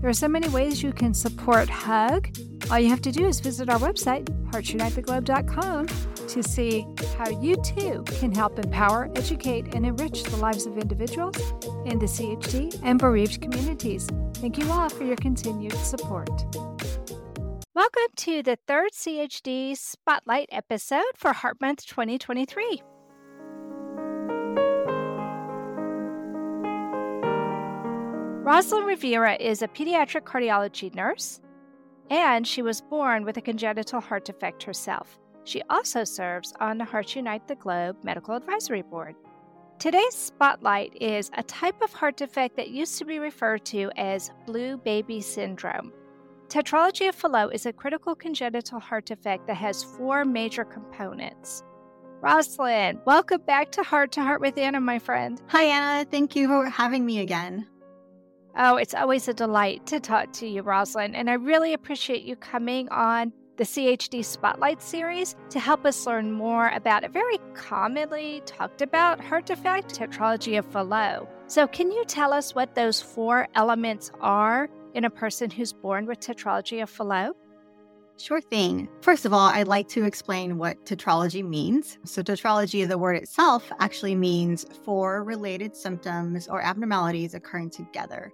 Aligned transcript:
There 0.00 0.08
are 0.08 0.14
so 0.14 0.28
many 0.28 0.48
ways 0.48 0.82
you 0.82 0.94
can 0.94 1.12
support 1.12 1.68
HUG. 1.68 2.34
All 2.70 2.78
you 2.78 2.88
have 2.88 3.02
to 3.02 3.12
do 3.12 3.26
is 3.26 3.38
visit 3.38 3.68
our 3.68 3.78
website, 3.78 4.24
heartsunitetheglobe.com, 4.50 5.88
to 6.26 6.42
see 6.42 6.86
how 7.18 7.28
you 7.28 7.56
too 7.56 8.02
can 8.18 8.34
help 8.34 8.58
empower, 8.58 9.10
educate, 9.14 9.74
and 9.74 9.84
enrich 9.84 10.22
the 10.22 10.38
lives 10.38 10.64
of 10.64 10.78
individuals 10.78 11.36
in 11.84 11.98
the 11.98 12.06
CHD 12.06 12.80
and 12.82 12.98
bereaved 12.98 13.42
communities. 13.42 14.08
Thank 14.36 14.56
you 14.56 14.70
all 14.72 14.88
for 14.88 15.04
your 15.04 15.16
continued 15.16 15.74
support. 15.74 16.30
Welcome 17.74 18.08
to 18.16 18.42
the 18.42 18.56
third 18.66 18.92
CHD 18.92 19.76
Spotlight 19.76 20.48
episode 20.50 21.12
for 21.14 21.34
Heart 21.34 21.60
Month 21.60 21.84
2023. 21.84 22.80
Roslyn 28.50 28.82
Rivera 28.82 29.36
is 29.36 29.62
a 29.62 29.68
pediatric 29.68 30.22
cardiology 30.22 30.92
nurse, 30.92 31.40
and 32.10 32.44
she 32.44 32.62
was 32.62 32.80
born 32.80 33.24
with 33.24 33.36
a 33.36 33.40
congenital 33.40 34.00
heart 34.00 34.24
defect 34.24 34.64
herself. 34.64 35.20
She 35.44 35.62
also 35.70 36.02
serves 36.02 36.52
on 36.58 36.76
the 36.76 36.84
Hearts 36.84 37.14
Unite 37.14 37.46
the 37.46 37.54
Globe 37.54 37.98
Medical 38.02 38.34
Advisory 38.34 38.82
Board. 38.82 39.14
Today's 39.78 40.16
spotlight 40.16 41.00
is 41.00 41.30
a 41.34 41.44
type 41.44 41.80
of 41.80 41.92
heart 41.92 42.16
defect 42.16 42.56
that 42.56 42.70
used 42.70 42.98
to 42.98 43.04
be 43.04 43.20
referred 43.20 43.64
to 43.66 43.88
as 43.96 44.32
blue 44.46 44.76
baby 44.78 45.20
syndrome. 45.20 45.92
Tetralogy 46.48 47.08
of 47.08 47.14
Fallot 47.14 47.54
is 47.54 47.66
a 47.66 47.72
critical 47.72 48.16
congenital 48.16 48.80
heart 48.80 49.06
defect 49.06 49.46
that 49.46 49.58
has 49.58 49.84
four 49.84 50.24
major 50.24 50.64
components. 50.64 51.62
Roslyn, 52.20 53.00
welcome 53.06 53.42
back 53.42 53.70
to 53.70 53.84
Heart 53.84 54.10
to 54.10 54.24
Heart 54.24 54.40
with 54.40 54.58
Anna, 54.58 54.80
my 54.80 54.98
friend. 54.98 55.40
Hi, 55.50 55.62
Anna. 55.62 56.04
Thank 56.04 56.34
you 56.34 56.48
for 56.48 56.68
having 56.68 57.06
me 57.06 57.20
again. 57.20 57.68
Oh, 58.56 58.76
it's 58.76 58.94
always 58.94 59.28
a 59.28 59.34
delight 59.34 59.86
to 59.86 60.00
talk 60.00 60.32
to 60.34 60.46
you, 60.46 60.62
Roslyn, 60.62 61.14
and 61.14 61.30
I 61.30 61.34
really 61.34 61.72
appreciate 61.72 62.22
you 62.22 62.36
coming 62.36 62.88
on 62.88 63.32
the 63.56 63.64
CHD 63.64 64.24
Spotlight 64.24 64.82
series 64.82 65.36
to 65.50 65.60
help 65.60 65.84
us 65.84 66.06
learn 66.06 66.32
more 66.32 66.70
about 66.70 67.04
a 67.04 67.08
very 67.08 67.38
commonly 67.54 68.42
talked 68.46 68.80
about 68.80 69.22
heart 69.22 69.46
defect, 69.46 69.94
tetralogy 69.94 70.58
of 70.58 70.64
Fallot. 70.66 71.28
So, 71.46 71.66
can 71.66 71.92
you 71.92 72.04
tell 72.06 72.32
us 72.32 72.54
what 72.54 72.74
those 72.74 73.00
four 73.00 73.46
elements 73.54 74.10
are 74.20 74.68
in 74.94 75.04
a 75.04 75.10
person 75.10 75.50
who's 75.50 75.72
born 75.72 76.06
with 76.06 76.20
tetralogy 76.20 76.82
of 76.82 76.88
Fallot? 76.88 77.36
Sure 78.16 78.40
thing. 78.40 78.88
First 79.00 79.24
of 79.24 79.32
all, 79.32 79.48
I'd 79.48 79.68
like 79.68 79.88
to 79.88 80.04
explain 80.04 80.58
what 80.58 80.84
tetralogy 80.84 81.46
means. 81.46 81.98
So, 82.04 82.22
tetralogy, 82.22 82.86
the 82.88 82.98
word 82.98 83.16
itself, 83.16 83.70
actually 83.78 84.14
means 84.14 84.64
four 84.84 85.22
related 85.22 85.76
symptoms 85.76 86.48
or 86.48 86.62
abnormalities 86.62 87.34
occurring 87.34 87.70
together. 87.70 88.32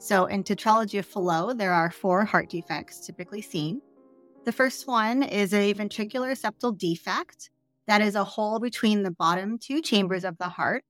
So, 0.00 0.24
in 0.24 0.44
tetralogy 0.44 0.98
of 0.98 1.04
Fallot, 1.04 1.58
there 1.58 1.74
are 1.74 1.90
four 1.90 2.24
heart 2.24 2.48
defects 2.48 3.06
typically 3.06 3.42
seen. 3.42 3.82
The 4.46 4.52
first 4.52 4.86
one 4.86 5.22
is 5.22 5.52
a 5.52 5.74
ventricular 5.74 6.32
septal 6.32 6.76
defect, 6.76 7.50
that 7.86 8.00
is 8.00 8.14
a 8.14 8.24
hole 8.24 8.60
between 8.60 9.02
the 9.02 9.10
bottom 9.10 9.58
two 9.58 9.82
chambers 9.82 10.24
of 10.24 10.38
the 10.38 10.48
heart. 10.48 10.84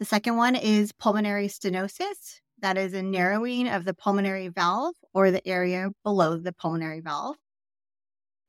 The 0.00 0.04
second 0.04 0.36
one 0.36 0.54
is 0.54 0.92
pulmonary 0.92 1.48
stenosis, 1.48 2.40
that 2.60 2.76
is 2.76 2.92
a 2.92 3.02
narrowing 3.02 3.68
of 3.68 3.86
the 3.86 3.94
pulmonary 3.94 4.48
valve 4.48 4.96
or 5.14 5.30
the 5.30 5.46
area 5.48 5.88
below 6.02 6.36
the 6.36 6.52
pulmonary 6.52 7.00
valve. 7.00 7.36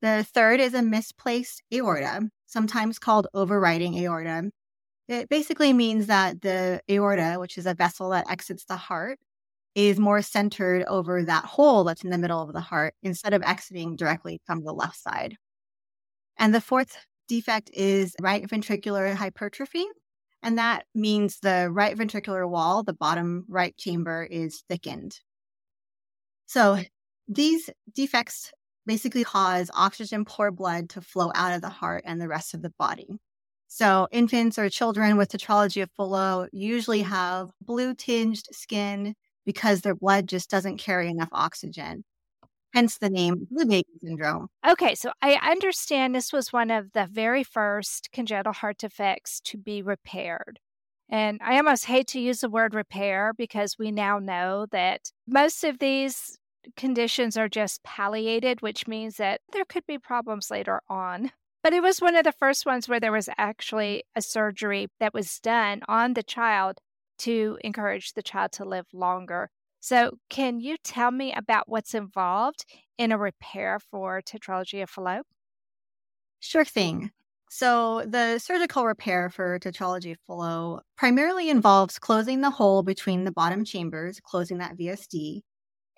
The 0.02 0.26
third 0.34 0.60
is 0.60 0.74
a 0.74 0.82
misplaced 0.82 1.64
aorta, 1.74 2.30
sometimes 2.46 3.00
called 3.00 3.28
overriding 3.34 3.98
aorta. 4.00 4.52
It 5.08 5.30
basically 5.30 5.72
means 5.72 6.08
that 6.08 6.42
the 6.42 6.82
aorta, 6.92 7.38
which 7.40 7.58
is 7.58 7.66
a 7.66 7.74
vessel 7.74 8.10
that 8.10 8.30
exits 8.30 8.66
the 8.66 8.76
heart, 8.76 9.18
is 9.76 10.00
more 10.00 10.22
centered 10.22 10.84
over 10.88 11.24
that 11.24 11.46
hole 11.46 11.84
that's 11.84 12.04
in 12.04 12.10
the 12.10 12.18
middle 12.18 12.42
of 12.42 12.54
the 12.54 12.62
heart 12.62 12.96
instead 13.04 13.34
of 13.34 13.44
exiting 13.44 13.96
directly 13.96 14.42
from 14.46 14.64
the 14.64 14.74
left 14.74 14.98
side. 14.98 15.36
And 16.38 16.56
the 16.56 16.62
fourth 16.62 16.98
defect 17.28 17.70
is 17.74 18.16
right 18.22 18.48
ventricular 18.48 19.14
hypertrophy, 19.14 19.86
and 20.42 20.58
that 20.58 20.86
means 20.96 21.40
the 21.40 21.70
right 21.72 21.98
ventricular 21.98 22.50
wall, 22.50 22.84
the 22.84 22.94
bottom 22.94 23.46
right 23.48 23.76
chamber, 23.78 24.24
is 24.24 24.64
thickened. 24.70 25.20
So 26.46 26.80
these 27.28 27.70
defects 27.94 28.52
basically 28.86 29.24
cause 29.24 29.72
oxygen 29.74 30.26
poor 30.26 30.52
blood 30.52 30.90
to 30.92 31.02
flow 31.02 31.32
out 31.34 31.54
of 31.54 31.62
the 31.62 31.70
heart 31.70 32.04
and 32.06 32.22
the 32.22 32.28
rest 32.28 32.54
of 32.54 32.62
the 32.62 32.74
body. 32.78 33.20
So 33.68 34.08
infants 34.12 34.60
or 34.60 34.70
children 34.70 35.18
with 35.18 35.30
tetralogy 35.30 35.82
of 35.82 35.90
Fallot 35.98 36.50
usually 36.54 37.02
have 37.02 37.50
blue 37.62 37.96
tinged 37.96 38.44
skin 38.52 39.16
because 39.46 39.82
their 39.82 39.96
blood 39.96 40.28
just 40.28 40.50
doesn't 40.50 40.78
carry 40.78 41.10
enough 41.10 41.30
oxygen 41.32 42.04
hence 42.76 42.98
the 42.98 43.10
name 43.10 43.48
blue 43.50 43.66
baby 43.66 43.88
syndrome. 44.04 44.50
Okay, 44.68 44.96
so 44.96 45.14
I 45.22 45.36
understand 45.36 46.14
this 46.14 46.34
was 46.34 46.52
one 46.52 46.70
of 46.70 46.92
the 46.92 47.08
very 47.10 47.44
first 47.44 48.10
congenital 48.12 48.52
heart 48.52 48.78
defects 48.78 49.40
to 49.46 49.58
be 49.58 49.82
repaired. 49.82 50.60
And 51.10 51.40
I 51.42 51.56
almost 51.56 51.86
hate 51.86 52.08
to 52.08 52.20
use 52.20 52.42
the 52.42 52.50
word 52.50 52.74
repair 52.74 53.32
because 53.38 53.78
we 53.80 53.92
now 53.92 54.20
know 54.20 54.66
that 54.72 55.12
most 55.26 55.64
of 55.64 55.80
these 55.80 56.38
conditions 56.76 57.38
are 57.38 57.48
just 57.48 57.84
palliated, 57.84 58.62
which 58.62 58.88
means 58.88 59.18
that 59.18 59.40
there 59.54 59.66
could 59.66 59.86
be 59.88 59.98
problems 59.98 60.52
later 60.52 60.82
on. 60.90 61.32
But 61.64 61.74
it 61.74 61.82
was 61.82 62.02
one 62.02 62.16
of 62.16 62.26
the 62.26 62.32
first 62.32 62.66
ones 62.66 62.90
where 62.90 63.00
there 63.00 63.12
was 63.12 63.30
actually 63.38 64.04
a 64.16 64.22
surgery 64.22 64.88
that 65.00 65.14
was 65.14 65.40
done 65.40 65.82
on 65.88 66.14
the 66.14 66.24
child 66.24 66.80
to 67.20 67.58
encourage 67.62 68.14
the 68.14 68.24
child 68.24 68.52
to 68.54 68.66
live 68.66 68.88
longer. 68.94 69.50
So, 69.80 70.18
can 70.30 70.60
you 70.60 70.78
tell 70.84 71.12
me 71.12 71.34
about 71.34 71.70
what's 71.70 71.94
involved 71.94 72.66
in 72.98 73.12
a 73.12 73.18
repair 73.18 73.80
for 73.80 74.22
tetralogy 74.22 74.82
of 74.82 74.90
Fallot? 74.90 75.26
Sure 76.40 76.66
thing. 76.66 77.12
So, 77.50 78.04
the 78.06 78.40
surgical 78.40 78.86
repair 78.86 79.30
for 79.30 79.60
tetralogy 79.60 80.12
of 80.14 80.18
Fallot 80.28 80.84
primarily 80.98 81.50
involves 81.50 82.00
closing 82.00 82.42
the 82.42 82.50
hole 82.50 82.84
between 82.84 83.24
the 83.24 83.32
bottom 83.32 83.64
chambers, 83.66 84.20
closing 84.20 84.58
that 84.60 84.76
VSD, 84.78 85.44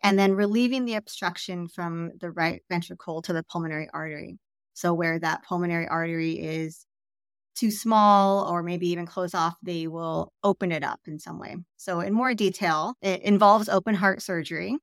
and 0.04 0.20
then 0.20 0.34
relieving 0.34 0.86
the 0.86 0.96
obstruction 0.96 1.68
from 1.68 2.12
the 2.20 2.32
right 2.32 2.64
ventricle 2.70 3.22
to 3.24 3.34
the 3.34 3.44
pulmonary 3.44 3.90
artery. 3.94 4.38
So, 4.74 4.94
where 4.94 5.20
that 5.20 5.44
pulmonary 5.44 5.88
artery 5.88 6.34
is 6.40 6.86
too 7.58 7.72
small 7.72 8.48
or 8.50 8.64
maybe 8.64 8.90
even 8.90 9.06
close 9.06 9.34
off, 9.34 9.56
they 9.62 9.88
will 9.88 10.32
open 10.44 10.72
it 10.72 10.84
up 10.84 11.02
in 11.06 11.20
some 11.20 11.40
way. 11.40 11.58
So, 11.78 12.00
in 12.00 12.14
more 12.14 12.34
detail, 12.34 12.94
it 13.02 13.22
involves 13.22 13.70
open 13.70 13.96
heart 13.96 14.22
surgery. 14.22 14.78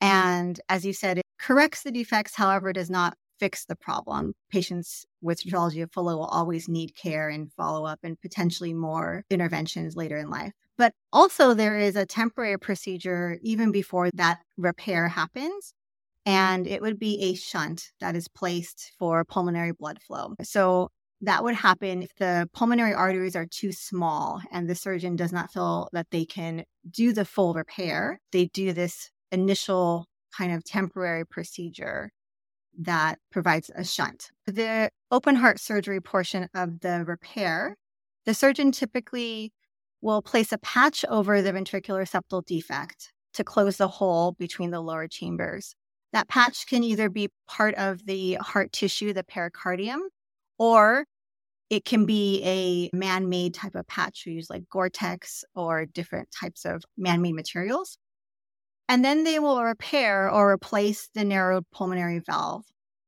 And 0.00 0.60
as 0.68 0.84
you 0.84 0.92
said, 0.92 1.18
it 1.18 1.24
corrects 1.38 1.82
the 1.82 1.90
defects, 1.90 2.34
however, 2.34 2.72
does 2.72 2.90
not 2.90 3.16
fix 3.40 3.64
the 3.64 3.76
problem. 3.76 4.34
Patients 4.50 5.04
with 5.20 5.42
tetralogy 5.42 5.82
of 5.82 5.90
will 5.96 6.24
always 6.24 6.68
need 6.68 6.94
care 6.96 7.28
and 7.28 7.52
follow 7.52 7.84
up 7.84 8.00
and 8.02 8.20
potentially 8.20 8.72
more 8.72 9.24
interventions 9.30 9.96
later 9.96 10.16
in 10.16 10.30
life. 10.30 10.52
But 10.76 10.92
also, 11.12 11.54
there 11.54 11.78
is 11.78 11.96
a 11.96 12.06
temporary 12.06 12.58
procedure 12.58 13.38
even 13.42 13.70
before 13.70 14.10
that 14.14 14.40
repair 14.56 15.08
happens. 15.08 15.72
And 16.26 16.66
it 16.66 16.80
would 16.80 16.98
be 16.98 17.20
a 17.20 17.34
shunt 17.34 17.92
that 18.00 18.16
is 18.16 18.28
placed 18.28 18.92
for 18.98 19.24
pulmonary 19.24 19.72
blood 19.72 20.00
flow. 20.00 20.34
So, 20.42 20.88
that 21.20 21.42
would 21.42 21.54
happen 21.54 22.02
if 22.02 22.14
the 22.16 22.48
pulmonary 22.52 22.92
arteries 22.92 23.36
are 23.36 23.46
too 23.46 23.72
small 23.72 24.42
and 24.50 24.68
the 24.68 24.74
surgeon 24.74 25.16
does 25.16 25.32
not 25.32 25.52
feel 25.52 25.88
that 25.92 26.08
they 26.10 26.24
can 26.24 26.64
do 26.90 27.12
the 27.12 27.24
full 27.24 27.54
repair. 27.54 28.20
They 28.32 28.46
do 28.46 28.72
this 28.72 29.10
initial 29.32 30.06
kind 30.36 30.52
of 30.52 30.64
temporary 30.64 31.24
procedure 31.24 32.10
that 32.78 33.18
provides 33.30 33.70
a 33.74 33.84
shunt. 33.84 34.30
The 34.46 34.90
open 35.10 35.36
heart 35.36 35.60
surgery 35.60 36.00
portion 36.00 36.48
of 36.54 36.80
the 36.80 37.04
repair, 37.06 37.76
the 38.26 38.34
surgeon 38.34 38.72
typically 38.72 39.52
will 40.00 40.22
place 40.22 40.52
a 40.52 40.58
patch 40.58 41.04
over 41.08 41.40
the 41.40 41.52
ventricular 41.52 42.08
septal 42.08 42.44
defect 42.44 43.12
to 43.34 43.44
close 43.44 43.76
the 43.76 43.88
hole 43.88 44.32
between 44.32 44.70
the 44.70 44.80
lower 44.80 45.08
chambers. 45.08 45.74
That 46.12 46.28
patch 46.28 46.66
can 46.66 46.84
either 46.84 47.08
be 47.08 47.30
part 47.48 47.74
of 47.74 48.06
the 48.06 48.34
heart 48.34 48.72
tissue, 48.72 49.12
the 49.12 49.24
pericardium, 49.24 50.00
or 50.58 51.06
it 51.70 51.84
can 51.84 52.06
be 52.06 52.42
a 52.44 52.96
man 52.96 53.28
made 53.28 53.54
type 53.54 53.74
of 53.74 53.86
patch. 53.86 54.24
We 54.26 54.32
use 54.32 54.50
like 54.50 54.68
Gore 54.70 54.90
Tex 54.90 55.44
or 55.54 55.86
different 55.86 56.28
types 56.30 56.64
of 56.64 56.84
man 56.96 57.22
made 57.22 57.34
materials. 57.34 57.98
And 58.88 59.04
then 59.04 59.24
they 59.24 59.38
will 59.38 59.62
repair 59.62 60.30
or 60.30 60.52
replace 60.52 61.08
the 61.14 61.24
narrowed 61.24 61.64
pulmonary 61.72 62.20
valve. 62.20 62.64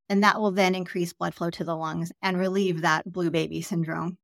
And 0.08 0.22
that 0.22 0.40
will 0.40 0.52
then 0.52 0.74
increase 0.74 1.12
blood 1.12 1.34
flow 1.34 1.50
to 1.50 1.64
the 1.64 1.76
lungs 1.76 2.12
and 2.22 2.38
relieve 2.38 2.82
that 2.82 3.10
blue 3.10 3.30
baby 3.30 3.60
syndrome. 3.60 4.18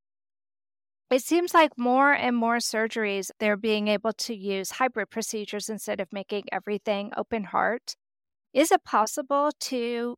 It 1.10 1.22
seems 1.22 1.52
like 1.52 1.76
more 1.76 2.12
and 2.12 2.34
more 2.34 2.56
surgeries, 2.56 3.30
they're 3.38 3.58
being 3.58 3.88
able 3.88 4.14
to 4.14 4.34
use 4.34 4.70
hybrid 4.70 5.10
procedures 5.10 5.68
instead 5.68 6.00
of 6.00 6.10
making 6.10 6.44
everything 6.50 7.12
open 7.16 7.44
heart. 7.44 7.96
Is 8.54 8.72
it 8.72 8.82
possible 8.82 9.50
to 9.60 10.16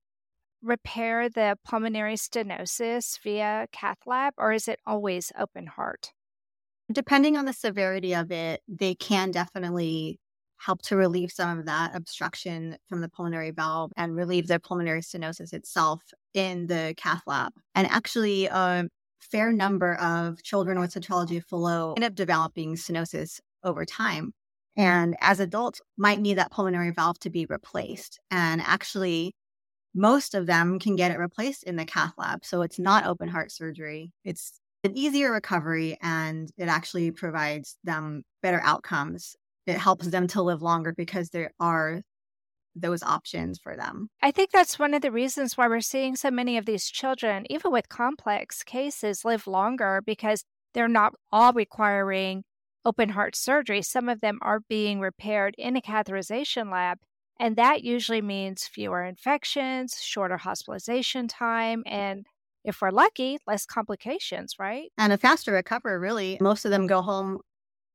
repair 0.65 1.29
the 1.29 1.57
pulmonary 1.65 2.15
stenosis 2.15 3.19
via 3.23 3.67
cath 3.73 3.99
lab, 4.07 4.35
or 4.39 4.53
is 4.53 4.69
it 4.69 4.81
always 4.87 5.31
open 5.39 5.67
heart? 5.67 6.13
Depending 6.93 7.37
on 7.37 7.45
the 7.45 7.53
severity 7.53 8.15
of 8.15 8.31
it, 8.31 8.63
they 8.69 8.95
can 8.95 9.31
definitely 9.31 10.19
help 10.59 10.83
to 10.83 10.97
relieve 10.97 11.31
some 11.31 11.59
of 11.59 11.67
that 11.67 11.95
obstruction 11.95 12.77
from 12.89 13.01
the 13.01 13.09
pulmonary 13.09 13.51
valve 13.51 13.93
and 13.97 14.17
relieve 14.17 14.47
the 14.47 14.61
pulmonary 14.61 15.01
stenosis 15.01 15.53
itself 15.53 16.03
in 16.33 16.67
the 16.67 16.95
cath 16.97 17.23
lab. 17.27 17.53
And 17.75 17.87
actually, 17.89 18.47
a 18.47 18.85
fair 19.21 19.53
number 19.53 19.95
of 19.97 20.43
children 20.43 20.79
with 20.79 20.97
of 20.97 21.05
Fallot 21.05 21.97
end 21.97 22.05
up 22.05 22.15
developing 22.15 22.77
stenosis 22.77 23.41
over 23.63 23.85
time. 23.85 24.33
And 24.77 25.17
as 25.21 25.41
adults, 25.41 25.81
might 25.97 26.21
need 26.21 26.39
that 26.39 26.51
pulmonary 26.51 26.91
valve 26.91 27.19
to 27.21 27.31
be 27.31 27.47
replaced. 27.47 28.19
And 28.31 28.61
actually, 28.61 29.35
most 29.95 30.35
of 30.35 30.47
them 30.47 30.79
can 30.79 30.97
get 30.97 31.11
it 31.11 31.19
replaced 31.19 31.63
in 31.65 31.77
the 31.77 31.85
cath 31.85 32.15
lab. 32.19 32.45
So 32.45 32.63
it's 32.63 32.79
not 32.79 33.07
open 33.07 33.29
heart 33.29 33.53
surgery. 33.53 34.13
It's 34.25 34.61
an 34.83 34.97
easier 34.97 35.33
recovery 35.33 35.97
and 36.03 36.51
it 36.59 36.69
actually 36.69 37.11
provides 37.11 37.77
them 37.85 38.23
better 38.43 38.61
outcomes. 38.63 39.37
It 39.67 39.79
helps 39.79 40.09
them 40.09 40.27
to 40.29 40.43
live 40.43 40.61
longer 40.61 40.93
because 40.93 41.31
there 41.31 41.53
are 41.59 42.03
those 42.77 43.03
options 43.03 43.59
for 43.59 43.77
them. 43.77 44.09
I 44.21 44.31
think 44.31 44.51
that's 44.51 44.79
one 44.79 44.95
of 44.95 45.03
the 45.03 45.13
reasons 45.13 45.57
why 45.57 45.69
we're 45.69 45.81
seeing 45.81 46.17
so 46.17 46.31
many 46.31 46.59
of 46.59 46.67
these 46.67 46.91
children, 46.91 47.47
even 47.49 47.71
with 47.71 47.89
complex 47.89 48.63
cases, 48.63 49.25
live 49.25 49.47
longer 49.47 50.03
because 50.05 50.45
they're 50.75 50.89
not 50.89 51.15
all 51.31 51.53
requiring 51.53 52.43
open 52.85 53.11
heart 53.11 53.37
surgery. 53.37 53.81
Some 53.81 54.09
of 54.09 54.21
them 54.21 54.39
are 54.43 54.61
being 54.69 55.01
repaired 55.01 55.55
in 55.57 55.77
a 55.77 55.81
catheterization 55.81 56.71
lab 56.71 56.99
and 57.41 57.57
that 57.57 57.83
usually 57.83 58.23
means 58.23 58.67
fewer 58.67 59.05
infections, 59.05 60.01
shorter 60.01 60.37
hospitalization 60.37 61.29
time, 61.29 61.83
and 61.87 62.27
if 62.65 62.81
we're 62.81 62.91
lucky, 62.91 63.39
less 63.47 63.67
complications, 63.67 64.55
right? 64.59 64.91
And 64.97 65.13
a 65.13 65.19
faster 65.19 65.53
recovery, 65.53 65.99
really. 65.99 66.39
Most 66.41 66.65
of 66.65 66.71
them 66.71 66.87
go 66.87 67.03
home 67.03 67.41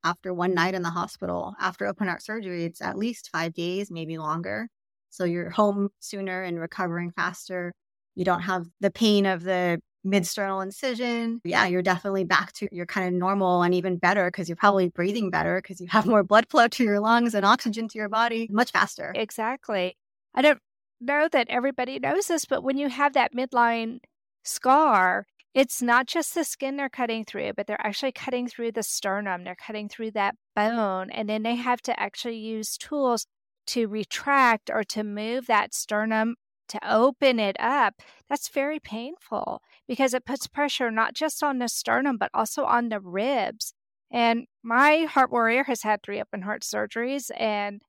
after 0.04 0.34
one 0.34 0.54
night 0.54 0.76
in 0.76 0.84
the 0.84 0.90
hospital. 0.90 1.56
After 1.60 1.86
open 1.86 2.08
heart 2.08 2.22
surgery, 2.22 2.66
it's 2.66 2.82
at 2.82 2.98
least 2.98 3.30
five 3.32 3.54
days, 3.54 3.90
maybe 3.92 4.18
longer. 4.18 4.68
So 5.10 5.24
you're 5.24 5.50
home 5.50 5.90
sooner 6.00 6.44
and 6.44 6.60
recovering 6.60 7.12
faster. 7.12 7.74
You 8.16 8.26
don't 8.26 8.42
have 8.42 8.68
the 8.80 8.92
pain 8.92 9.26
of 9.26 9.44
the 9.44 9.80
midsternal 10.06 10.64
incision, 10.64 11.42
yeah, 11.44 11.66
you're 11.66 11.82
definitely 11.82 12.24
back 12.24 12.54
to 12.54 12.68
your 12.72 12.86
kind 12.86 13.08
of 13.08 13.14
normal 13.14 13.64
and 13.64 13.74
even 13.74 13.98
better 13.98 14.28
because 14.28 14.48
you're 14.48 14.56
probably 14.56 14.90
breathing 14.90 15.30
better 15.30 15.62
because 15.62 15.82
you 15.82 15.88
have 15.90 16.06
more 16.06 16.24
blood 16.24 16.46
flow 16.50 16.68
to 16.68 16.84
your 16.84 17.00
lungs 17.00 17.34
and 17.34 17.46
oxygen 17.46 17.88
to 17.88 17.98
your 17.98 18.10
body 18.10 18.48
much 18.52 18.72
faster. 18.72 19.12
Exactly. 19.16 19.98
I 20.34 20.42
don't 20.42 20.60
know 21.02 21.28
that 21.32 21.48
everybody 21.50 22.00
knows 22.00 22.28
this, 22.28 22.46
but 22.46 22.64
when 22.64 22.78
you 22.78 22.90
have 22.90 23.14
that 23.14 23.34
midline 23.34 24.00
scar, 24.44 25.26
it's 25.54 25.82
not 25.82 26.08
just 26.08 26.36
the 26.36 26.44
skin 26.44 26.78
they're 26.78 26.90
cutting 26.90 27.26
through, 27.26 27.54
but 27.58 27.68
they're 27.68 27.86
actually 27.86 28.12
cutting 28.12 28.48
through 28.48 28.72
the 28.72 28.84
sternum. 28.84 29.44
They're 29.44 29.56
cutting 29.56 29.90
through 29.90 30.12
that 30.12 30.36
bone. 30.56 31.10
And 31.10 31.28
then 31.28 31.44
they 31.44 31.56
have 31.56 31.82
to 31.84 32.00
actually 32.00 32.38
use 32.38 32.78
tools 32.78 33.26
to 33.68 33.88
retract 33.88 34.70
or 34.70 34.84
to 34.84 35.04
move 35.04 35.48
that 35.48 35.74
sternum 35.74 36.36
to 36.70 36.80
open 36.90 37.40
it 37.40 37.56
up. 37.60 37.96
That's 38.30 38.50
very 38.50 38.80
painful 38.80 39.62
because 39.88 40.14
it 40.14 40.26
puts 40.26 40.48
pressure 40.48 40.92
not 40.92 41.14
just 41.14 41.44
on 41.44 41.60
the 41.60 41.68
sternum, 41.68 42.18
but 42.18 42.32
also 42.34 42.66
on 42.66 42.90
the 42.90 43.00
ribs. 43.00 43.74
And 44.12 44.46
my 44.64 45.06
heart 45.10 45.32
warrior 45.32 45.64
has 45.66 45.84
had 45.84 46.02
three 46.02 46.22
open 46.22 46.42
heart 46.42 46.64
surgeries 46.64 47.30
and 47.38 47.82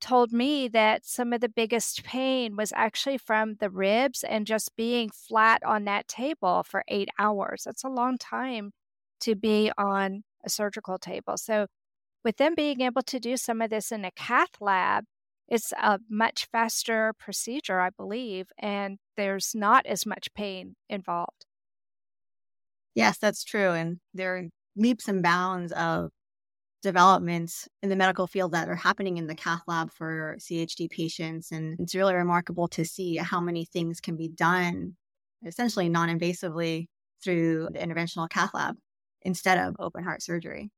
told 0.00 0.32
me 0.32 0.68
that 0.68 1.06
some 1.06 1.32
of 1.32 1.40
the 1.40 1.48
biggest 1.48 2.04
pain 2.04 2.56
was 2.56 2.72
actually 2.76 3.18
from 3.18 3.54
the 3.60 3.70
ribs 3.70 4.22
and 4.22 4.46
just 4.46 4.76
being 4.76 5.10
flat 5.10 5.62
on 5.64 5.84
that 5.84 6.06
table 6.08 6.62
for 6.62 6.84
eight 6.88 7.08
hours. 7.18 7.62
That's 7.64 7.84
a 7.84 7.88
long 7.88 8.18
time 8.18 8.72
to 9.20 9.34
be 9.34 9.72
on 9.78 10.22
a 10.44 10.50
surgical 10.50 10.98
table. 10.98 11.36
So, 11.36 11.66
with 12.24 12.36
them 12.38 12.54
being 12.54 12.80
able 12.80 13.02
to 13.02 13.20
do 13.20 13.36
some 13.36 13.60
of 13.60 13.70
this 13.70 13.92
in 13.92 14.04
a 14.04 14.10
cath 14.10 14.60
lab, 14.60 15.04
it's 15.48 15.72
a 15.72 16.00
much 16.08 16.46
faster 16.52 17.12
procedure, 17.18 17.80
I 17.80 17.90
believe, 17.90 18.48
and 18.58 18.98
there's 19.16 19.54
not 19.54 19.86
as 19.86 20.06
much 20.06 20.32
pain 20.34 20.76
involved. 20.88 21.46
Yes, 22.94 23.18
that's 23.18 23.44
true. 23.44 23.70
And 23.70 24.00
there 24.12 24.36
are 24.36 24.44
leaps 24.76 25.08
and 25.08 25.22
bounds 25.22 25.72
of 25.72 26.10
developments 26.82 27.68
in 27.82 27.90
the 27.90 27.96
medical 27.96 28.26
field 28.26 28.52
that 28.52 28.68
are 28.68 28.76
happening 28.76 29.18
in 29.18 29.26
the 29.28 29.34
cath 29.36 29.62
lab 29.68 29.92
for 29.92 30.36
CHD 30.38 30.88
patients. 30.88 31.52
And 31.52 31.80
it's 31.80 31.94
really 31.94 32.14
remarkable 32.14 32.68
to 32.68 32.84
see 32.84 33.16
how 33.16 33.40
many 33.40 33.64
things 33.66 34.00
can 34.00 34.16
be 34.16 34.28
done 34.28 34.96
essentially 35.46 35.88
non 35.88 36.08
invasively 36.08 36.88
through 37.22 37.68
the 37.72 37.80
interventional 37.80 38.30
cath 38.30 38.54
lab 38.54 38.76
instead 39.22 39.58
of 39.58 39.76
open 39.80 40.04
heart 40.04 40.22
surgery. 40.22 40.70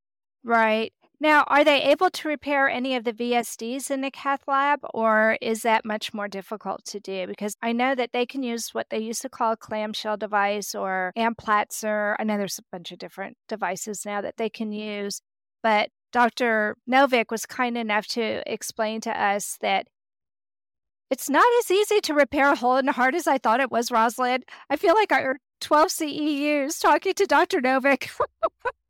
Right. 0.43 0.93
Now, 1.19 1.45
are 1.47 1.65
they 1.65 1.83
able 1.83 2.11
to 2.11 2.29
repair 2.29 2.69
any 2.69 2.95
of 2.95 3.05
the 3.05 3.13
VSDs 3.13 3.91
in 3.91 4.03
the 4.03 4.11
cath 4.11 4.43
lab, 4.47 4.81
or 4.93 5.39
is 5.41 5.63
that 5.63 5.85
much 5.85 6.13
more 6.13 6.29
difficult 6.29 6.85
to 6.87 7.01
do? 7.01 7.27
Because 7.27 7.57
I 7.63 7.73
know 7.73 7.95
that 7.95 8.13
they 8.13 8.27
can 8.27 8.43
use 8.43 8.75
what 8.75 8.89
they 8.91 8.99
used 8.99 9.23
to 9.23 9.31
call 9.31 9.53
a 9.53 9.57
clamshell 9.57 10.19
device 10.19 10.75
or 10.75 11.13
Amplatzer. 11.17 12.17
I 12.19 12.25
know 12.25 12.37
there's 12.37 12.59
a 12.59 12.65
bunch 12.71 12.93
of 12.93 12.99
different 12.99 13.39
devices 13.49 14.05
now 14.05 14.21
that 14.21 14.37
they 14.37 14.51
can 14.51 14.73
use, 14.73 15.23
but 15.63 15.89
Dr. 16.13 16.77
Novick 16.89 17.31
was 17.31 17.47
kind 17.47 17.79
enough 17.79 18.07
to 18.09 18.43
explain 18.47 19.01
to 19.03 19.11
us 19.11 19.57
that 19.63 19.87
it's 21.11 21.31
not 21.31 21.47
as 21.61 21.71
easy 21.71 22.01
to 22.03 22.15
repair 22.15 22.53
a 22.53 22.57
hole 22.57 22.77
in 22.77 22.85
the 22.85 22.93
heart 22.93 23.15
as 23.15 23.27
I 23.27 23.39
thought 23.39 23.61
it 23.61 23.71
was, 23.71 23.91
Roslyn. 23.91 24.43
I 24.69 24.77
feel 24.77 24.95
like 24.95 25.13
I 25.13 25.23
earned 25.23 25.41
12 25.63 25.89
CEUs 25.89 26.81
talking 26.81 27.15
to 27.15 27.27
Dr. 27.27 27.61
Novick. 27.63 28.11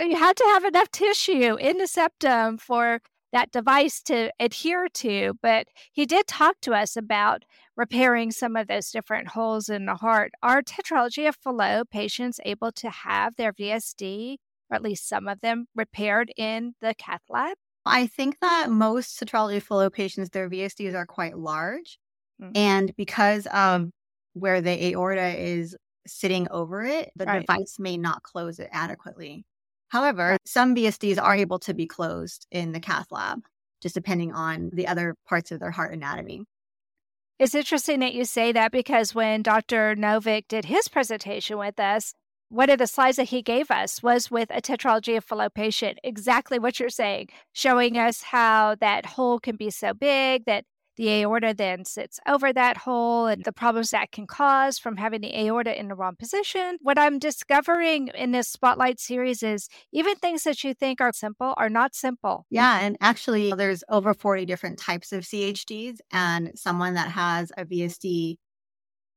you 0.00 0.16
had 0.16 0.36
to 0.36 0.44
have 0.44 0.64
enough 0.64 0.90
tissue 0.90 1.56
in 1.56 1.78
the 1.78 1.86
septum 1.86 2.58
for 2.58 3.00
that 3.32 3.52
device 3.52 4.02
to 4.02 4.32
adhere 4.40 4.88
to. 4.94 5.34
But 5.42 5.68
he 5.92 6.06
did 6.06 6.26
talk 6.26 6.56
to 6.62 6.72
us 6.72 6.96
about 6.96 7.44
repairing 7.76 8.30
some 8.30 8.56
of 8.56 8.66
those 8.66 8.90
different 8.90 9.28
holes 9.28 9.68
in 9.68 9.86
the 9.86 9.94
heart. 9.94 10.32
Are 10.42 10.62
tetralogy 10.62 11.28
of 11.28 11.36
Fallot 11.36 11.90
patients 11.90 12.40
able 12.44 12.72
to 12.72 12.90
have 12.90 13.36
their 13.36 13.52
VSD, 13.52 14.36
or 14.70 14.76
at 14.76 14.82
least 14.82 15.08
some 15.08 15.28
of 15.28 15.40
them, 15.40 15.66
repaired 15.74 16.32
in 16.36 16.74
the 16.80 16.94
cath 16.94 17.22
lab? 17.28 17.56
I 17.86 18.06
think 18.06 18.38
that 18.40 18.70
most 18.70 19.18
tetralogy 19.18 19.58
of 19.58 19.62
Fallot 19.64 19.92
patients, 19.92 20.30
their 20.30 20.50
VSDs 20.50 20.94
are 20.94 21.06
quite 21.06 21.38
large. 21.38 21.98
Mm-hmm. 22.42 22.52
And 22.54 22.96
because 22.96 23.46
of 23.46 23.90
where 24.34 24.60
the 24.60 24.92
aorta 24.92 25.36
is 25.38 25.76
sitting 26.06 26.48
over 26.50 26.82
it, 26.82 27.10
the 27.16 27.26
right. 27.26 27.46
device 27.46 27.76
may 27.78 27.96
not 27.96 28.22
close 28.22 28.58
it 28.58 28.68
adequately. 28.72 29.44
However, 29.90 30.36
some 30.44 30.74
VSDs 30.74 31.20
are 31.20 31.34
able 31.34 31.58
to 31.60 31.74
be 31.74 31.86
closed 31.86 32.46
in 32.50 32.72
the 32.72 32.80
cath 32.80 33.08
lab, 33.10 33.42
just 33.82 33.94
depending 33.94 34.32
on 34.32 34.70
the 34.72 34.86
other 34.86 35.16
parts 35.28 35.50
of 35.50 35.60
their 35.60 35.72
heart 35.72 35.92
anatomy. 35.92 36.44
It's 37.40 37.54
interesting 37.54 38.00
that 38.00 38.14
you 38.14 38.24
say 38.24 38.52
that 38.52 38.70
because 38.70 39.14
when 39.14 39.42
Dr. 39.42 39.96
Novick 39.96 40.46
did 40.48 40.66
his 40.66 40.88
presentation 40.88 41.58
with 41.58 41.80
us, 41.80 42.12
one 42.50 42.68
of 42.68 42.78
the 42.78 42.86
slides 42.86 43.16
that 43.16 43.28
he 43.28 43.42
gave 43.42 43.70
us 43.70 44.02
was 44.02 44.30
with 44.30 44.50
a 44.50 44.60
tetralogy 44.60 45.16
of 45.16 45.24
Fallot 45.24 45.54
patient, 45.54 45.98
exactly 46.04 46.58
what 46.58 46.78
you're 46.78 46.88
saying, 46.88 47.28
showing 47.52 47.96
us 47.96 48.22
how 48.22 48.74
that 48.76 49.06
hole 49.06 49.40
can 49.40 49.56
be 49.56 49.70
so 49.70 49.94
big 49.94 50.44
that 50.44 50.64
the 51.00 51.22
aorta 51.22 51.54
then 51.56 51.82
sits 51.86 52.20
over 52.28 52.52
that 52.52 52.76
hole 52.76 53.24
and 53.24 53.42
the 53.44 53.54
problems 53.54 53.88
that 53.88 54.12
can 54.12 54.26
cause 54.26 54.78
from 54.78 54.98
having 54.98 55.22
the 55.22 55.34
aorta 55.34 55.78
in 55.80 55.88
the 55.88 55.94
wrong 55.94 56.14
position. 56.14 56.76
What 56.82 56.98
I'm 56.98 57.18
discovering 57.18 58.08
in 58.08 58.32
this 58.32 58.48
Spotlight 58.48 59.00
series 59.00 59.42
is 59.42 59.70
even 59.94 60.14
things 60.16 60.42
that 60.42 60.62
you 60.62 60.74
think 60.74 61.00
are 61.00 61.14
simple 61.14 61.54
are 61.56 61.70
not 61.70 61.94
simple. 61.94 62.44
Yeah. 62.50 62.80
And 62.82 62.98
actually, 63.00 63.50
there's 63.50 63.82
over 63.88 64.12
40 64.12 64.44
different 64.44 64.78
types 64.78 65.10
of 65.10 65.22
CHDs, 65.22 66.00
and 66.12 66.52
someone 66.54 66.92
that 66.92 67.08
has 67.08 67.50
a 67.56 67.64
VSD, 67.64 68.36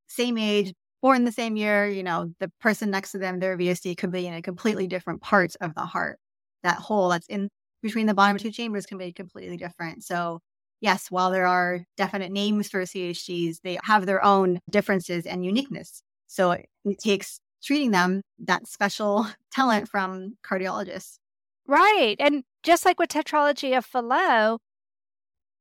same 0.07 0.37
age, 0.37 0.73
born 1.01 1.25
the 1.25 1.33
same 1.33 1.57
year, 1.57 1.85
you 1.89 2.03
know, 2.03 2.33
the 2.39 2.49
person 2.61 2.91
next 2.91 3.11
to 3.11 3.17
them, 3.17 3.41
their 3.41 3.57
VSD 3.57 3.97
could 3.97 4.13
be 4.13 4.25
in 4.25 4.33
a 4.33 4.41
completely 4.41 4.87
different 4.87 5.21
parts 5.21 5.55
of 5.55 5.75
the 5.75 5.85
heart. 5.85 6.17
That 6.63 6.77
hole 6.77 7.09
that's 7.09 7.27
in 7.27 7.49
between 7.81 8.05
the 8.05 8.13
bottom 8.13 8.37
two 8.37 8.51
chambers 8.51 8.85
can 8.85 8.97
be 8.97 9.11
completely 9.11 9.57
different. 9.57 10.05
So 10.05 10.39
yes, 10.83 11.09
while 11.09 11.31
there 11.31 11.47
are 11.47 11.85
definite 11.97 12.31
names 12.31 12.69
for 12.69 12.81
CHDs, 12.81 13.61
they 13.63 13.79
have 13.83 14.05
their 14.05 14.23
own 14.23 14.59
differences 14.69 15.25
and 15.25 15.43
uniqueness. 15.43 16.03
So 16.27 16.51
it 16.51 16.67
takes 16.99 17.39
treating 17.63 17.91
them 17.91 18.21
that 18.37 18.67
special 18.67 19.25
talent 19.51 19.87
from 19.87 20.37
cardiologists. 20.45 21.17
Right. 21.65 22.17
And 22.19 22.43
just 22.61 22.85
like 22.85 22.99
with 22.99 23.09
tetralogy 23.09 23.75
of 23.75 23.85
Fallot, 23.85 24.59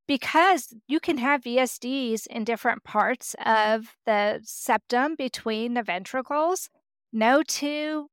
because 0.08 0.74
you 0.88 0.98
can 0.98 1.18
have 1.18 1.42
VSDs 1.42 2.26
in 2.26 2.42
different 2.42 2.82
parts 2.82 3.36
of 3.46 3.94
the 4.04 4.40
septum 4.42 5.14
between 5.14 5.74
the 5.74 5.84
ventricles, 5.84 6.68
no 7.12 7.44
two 7.46 8.08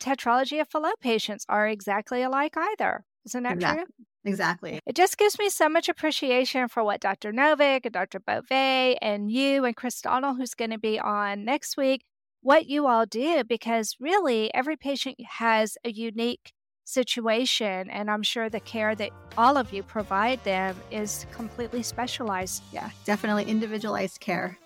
tetralogy 0.00 0.60
of 0.60 0.68
Fallot 0.68 0.98
patients 1.00 1.44
are 1.48 1.68
exactly 1.68 2.22
alike 2.22 2.56
either. 2.56 3.04
Isn't 3.24 3.44
that 3.44 3.54
exactly. 3.54 3.84
true? 3.84 4.06
Exactly. 4.28 4.80
It 4.86 4.94
just 4.94 5.16
gives 5.16 5.38
me 5.38 5.48
so 5.48 5.68
much 5.68 5.88
appreciation 5.88 6.68
for 6.68 6.84
what 6.84 7.00
Dr. 7.00 7.32
Novick 7.32 7.80
and 7.84 7.92
Dr. 7.92 8.20
Beauvais 8.20 8.98
and 9.00 9.30
you 9.30 9.64
and 9.64 9.74
Chris 9.74 10.00
Donnell, 10.00 10.34
who's 10.34 10.54
going 10.54 10.70
to 10.70 10.78
be 10.78 11.00
on 11.00 11.44
next 11.44 11.76
week, 11.76 12.04
what 12.42 12.66
you 12.66 12.86
all 12.86 13.06
do, 13.06 13.42
because 13.44 13.96
really 13.98 14.52
every 14.54 14.76
patient 14.76 15.16
has 15.20 15.76
a 15.84 15.90
unique 15.90 16.52
situation. 16.84 17.90
And 17.90 18.10
I'm 18.10 18.22
sure 18.22 18.48
the 18.48 18.60
care 18.60 18.94
that 18.94 19.10
all 19.36 19.56
of 19.56 19.72
you 19.72 19.82
provide 19.82 20.42
them 20.44 20.76
is 20.90 21.26
completely 21.32 21.82
specialized. 21.82 22.62
Yeah, 22.72 22.90
definitely 23.04 23.44
individualized 23.44 24.20
care. 24.20 24.58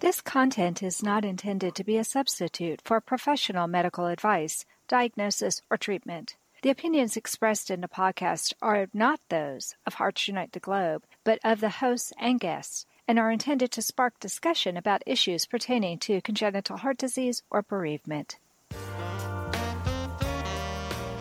This 0.00 0.20
content 0.20 0.82
is 0.82 1.02
not 1.02 1.24
intended 1.24 1.74
to 1.74 1.84
be 1.84 1.96
a 1.96 2.04
substitute 2.04 2.80
for 2.84 3.00
professional 3.00 3.66
medical 3.66 4.06
advice, 4.06 4.66
diagnosis, 4.88 5.62
or 5.70 5.78
treatment. 5.78 6.36
The 6.64 6.70
opinions 6.70 7.14
expressed 7.18 7.70
in 7.70 7.82
the 7.82 7.88
podcast 7.88 8.54
are 8.62 8.86
not 8.94 9.20
those 9.28 9.74
of 9.86 9.92
Hearts 9.92 10.26
Unite 10.26 10.52
the 10.52 10.60
Globe, 10.60 11.04
but 11.22 11.38
of 11.44 11.60
the 11.60 11.68
hosts 11.68 12.10
and 12.18 12.40
guests, 12.40 12.86
and 13.06 13.18
are 13.18 13.30
intended 13.30 13.70
to 13.72 13.82
spark 13.82 14.18
discussion 14.18 14.78
about 14.78 15.02
issues 15.06 15.44
pertaining 15.44 15.98
to 15.98 16.22
congenital 16.22 16.78
heart 16.78 16.96
disease 16.96 17.42
or 17.50 17.60
bereavement. 17.60 18.38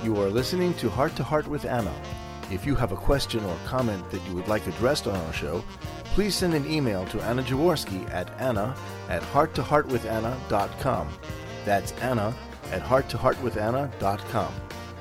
You 0.01 0.15
are 0.15 0.29
listening 0.29 0.75
to 0.75 0.89
Heart 0.89 1.17
to 1.17 1.25
Heart 1.25 1.49
with 1.49 1.65
Anna. 1.65 1.93
If 2.49 2.65
you 2.65 2.75
have 2.75 2.93
a 2.93 2.95
question 2.95 3.43
or 3.43 3.57
comment 3.65 4.09
that 4.11 4.25
you 4.29 4.35
would 4.35 4.47
like 4.47 4.65
addressed 4.65 5.07
on 5.07 5.17
our 5.17 5.33
show, 5.33 5.61
please 6.15 6.35
send 6.35 6.53
an 6.53 6.71
email 6.71 7.05
to 7.07 7.21
Anna 7.21 7.43
Jaworski 7.43 8.09
at 8.13 8.29
anna 8.39 8.73
at 9.09 9.21
hearttoheartwithanna.com. 9.23 11.09
That's 11.65 11.91
Anna 11.99 12.33
at 12.71 12.81
hearttoheartwithanna.com. 12.81 14.53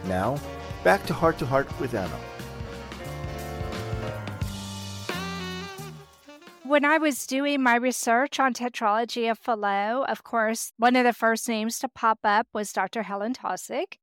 Now, 0.05 0.39
back 0.83 1.07
to 1.07 1.15
Heart 1.15 1.39
to 1.39 1.47
Heart 1.47 1.81
with 1.81 1.95
Anna. 1.95 2.19
When 6.65 6.85
I 6.85 6.99
was 6.99 7.27
doing 7.27 7.63
my 7.63 7.77
research 7.77 8.41
on 8.41 8.55
tetralogy 8.55 9.31
of 9.31 9.39
Fallot, 9.39 10.09
of 10.09 10.25
course, 10.25 10.73
one 10.79 10.97
of 10.97 11.05
the 11.05 11.13
first 11.13 11.49
names 11.49 11.79
to 11.81 11.89
pop 11.89 12.21
up 12.25 12.47
was 12.55 12.73
Dr. 12.73 13.03
Helen 13.03 13.35
Taussig. 13.35 13.99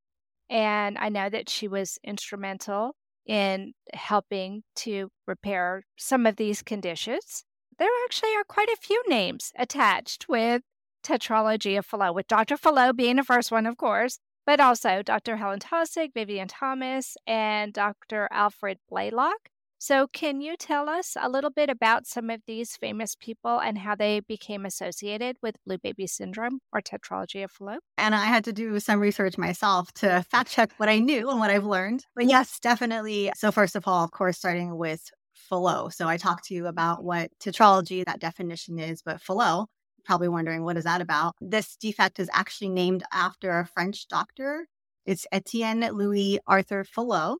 And 0.49 0.97
I 0.97 1.09
know 1.09 1.29
that 1.29 1.49
she 1.49 1.67
was 1.67 1.97
instrumental 2.03 2.95
in 3.25 3.73
helping 3.93 4.63
to 4.77 5.09
repair 5.27 5.83
some 5.97 6.25
of 6.25 6.35
these 6.35 6.61
conditions. 6.61 7.43
There 7.77 7.89
actually 8.05 8.35
are 8.35 8.43
quite 8.43 8.69
a 8.69 8.77
few 8.81 9.01
names 9.07 9.51
attached 9.57 10.27
with 10.29 10.61
tetralogy 11.03 11.77
of 11.77 11.85
Fallot, 11.85 12.13
with 12.13 12.27
Dr. 12.27 12.57
Fallot 12.57 12.95
being 12.95 13.15
the 13.15 13.23
first 13.23 13.51
one, 13.51 13.65
of 13.65 13.77
course, 13.77 14.19
but 14.45 14.59
also 14.59 15.01
Dr. 15.03 15.37
Helen 15.37 15.59
Taussig, 15.59 16.13
Vivian 16.13 16.47
Thomas, 16.47 17.15
and 17.27 17.73
Dr. 17.73 18.27
Alfred 18.31 18.77
Blalock. 18.91 19.49
So, 19.81 20.07
can 20.07 20.41
you 20.41 20.57
tell 20.57 20.89
us 20.89 21.15
a 21.17 21.29
little 21.29 21.49
bit 21.49 21.69
about 21.69 22.05
some 22.05 22.29
of 22.29 22.41
these 22.45 22.75
famous 22.75 23.15
people 23.15 23.59
and 23.59 23.77
how 23.77 23.95
they 23.95 24.19
became 24.19 24.65
associated 24.65 25.37
with 25.41 25.55
blue 25.65 25.77
baby 25.77 26.05
syndrome 26.05 26.59
or 26.73 26.81
tetralogy 26.81 27.45
of 27.45 27.51
Fallot? 27.51 27.79
And 27.97 28.13
I 28.13 28.25
had 28.25 28.43
to 28.43 28.51
do 28.51 28.77
some 28.81 28.99
research 28.99 29.37
myself 29.37 29.93
to 29.93 30.21
fact 30.29 30.51
check 30.51 30.73
what 30.75 30.89
I 30.89 30.99
knew 30.99 31.29
and 31.29 31.39
what 31.39 31.49
I've 31.49 31.63
learned. 31.63 32.05
But 32.13 32.25
yes, 32.25 32.59
definitely. 32.59 33.31
So, 33.37 33.53
first 33.53 33.77
of 33.77 33.87
all, 33.87 34.03
of 34.03 34.11
course, 34.11 34.37
starting 34.37 34.77
with 34.77 35.09
Fallot. 35.33 35.93
So, 35.93 36.09
I 36.09 36.17
talked 36.17 36.43
to 36.47 36.53
you 36.53 36.67
about 36.67 37.05
what 37.05 37.31
tetralogy, 37.39 38.03
that 38.03 38.19
definition 38.19 38.79
is, 38.79 39.01
but 39.01 39.21
Fallot, 39.21 39.69
probably 40.09 40.27
wondering 40.27 40.63
what 40.63 40.75
is 40.75 40.85
that 40.85 41.01
about? 41.01 41.35
This 41.39 41.75
defect 41.75 42.19
is 42.19 42.31
actually 42.33 42.69
named 42.69 43.03
after 43.13 43.59
a 43.59 43.67
French 43.67 44.07
doctor. 44.07 44.65
It's 45.05 45.27
Etienne 45.31 45.87
Louis 45.93 46.39
Arthur 46.47 46.83
Fallot. 46.83 47.37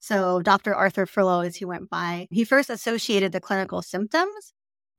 So 0.00 0.42
Dr. 0.42 0.74
Arthur 0.74 1.06
Fallot, 1.06 1.46
as 1.46 1.56
he 1.56 1.64
went 1.64 1.88
by, 1.88 2.28
he 2.30 2.44
first 2.44 2.68
associated 2.68 3.32
the 3.32 3.40
clinical 3.40 3.80
symptoms 3.80 4.52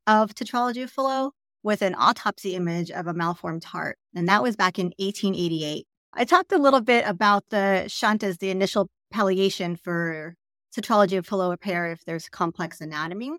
of 0.07 0.33
tetralogy 0.33 0.83
of 0.83 0.89
Fallot 0.89 1.31
with 1.61 1.83
an 1.83 1.93
autopsy 1.93 2.55
image 2.55 2.89
of 2.89 3.05
a 3.05 3.13
malformed 3.13 3.65
heart. 3.65 3.99
And 4.15 4.27
that 4.27 4.41
was 4.41 4.55
back 4.55 4.79
in 4.79 4.87
1888. 4.97 5.85
I 6.15 6.25
talked 6.25 6.51
a 6.51 6.57
little 6.57 6.81
bit 6.81 7.05
about 7.05 7.43
the 7.51 7.85
shunt 7.87 8.23
as 8.23 8.39
the 8.39 8.49
initial 8.49 8.89
palliation 9.11 9.75
for 9.75 10.33
tetralogy 10.75 11.19
of 11.19 11.27
Fallot 11.27 11.51
repair 11.51 11.91
if 11.91 12.03
there's 12.03 12.29
complex 12.29 12.81
anatomy. 12.81 13.33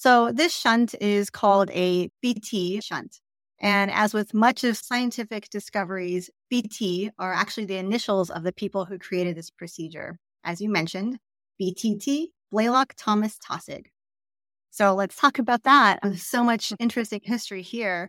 So 0.00 0.32
this 0.32 0.56
shunt 0.56 0.94
is 0.98 1.28
called 1.28 1.70
a 1.72 2.08
BT 2.22 2.80
shunt. 2.80 3.20
And 3.60 3.90
as 3.90 4.14
with 4.14 4.32
much 4.32 4.64
of 4.64 4.78
scientific 4.78 5.50
discoveries, 5.50 6.30
BT 6.48 7.10
are 7.18 7.34
actually 7.34 7.66
the 7.66 7.76
initials 7.76 8.30
of 8.30 8.42
the 8.42 8.52
people 8.54 8.86
who 8.86 8.98
created 8.98 9.36
this 9.36 9.50
procedure 9.50 10.16
as 10.42 10.58
you 10.62 10.70
mentioned, 10.70 11.18
BTT, 11.60 12.28
Blalock 12.50 12.92
Thomas 12.96 13.36
Taussig. 13.46 13.88
So 14.70 14.94
let's 14.94 15.16
talk 15.16 15.38
about 15.38 15.64
that. 15.64 15.98
There's 16.02 16.22
so 16.22 16.42
much 16.42 16.72
interesting 16.78 17.20
history 17.22 17.60
here. 17.60 18.08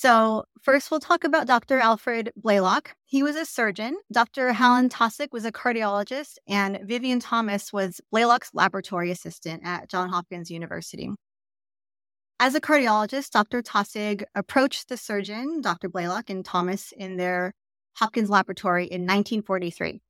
So 0.00 0.44
first 0.62 0.90
we'll 0.90 0.98
talk 0.98 1.24
about 1.24 1.46
Dr. 1.46 1.78
Alfred 1.78 2.32
Blalock. 2.42 2.92
He 3.04 3.22
was 3.22 3.36
a 3.36 3.44
surgeon. 3.44 3.98
Dr. 4.10 4.54
Helen 4.54 4.88
Taussig 4.88 5.28
was 5.30 5.44
a 5.44 5.52
cardiologist 5.52 6.36
and 6.48 6.80
Vivian 6.84 7.20
Thomas 7.20 7.70
was 7.70 8.00
Blalock's 8.10 8.48
laboratory 8.54 9.10
assistant 9.10 9.60
at 9.62 9.90
Johns 9.90 10.10
Hopkins 10.10 10.50
University. 10.50 11.10
As 12.38 12.54
a 12.54 12.62
cardiologist, 12.62 13.28
Dr. 13.28 13.60
Taussig 13.60 14.24
approached 14.34 14.88
the 14.88 14.96
surgeon, 14.96 15.60
Dr. 15.60 15.90
Blalock 15.90 16.30
and 16.30 16.46
Thomas 16.46 16.94
in 16.96 17.18
their 17.18 17.52
Hopkins 17.98 18.30
laboratory 18.30 18.84
in 18.84 19.02
1943. 19.02 20.00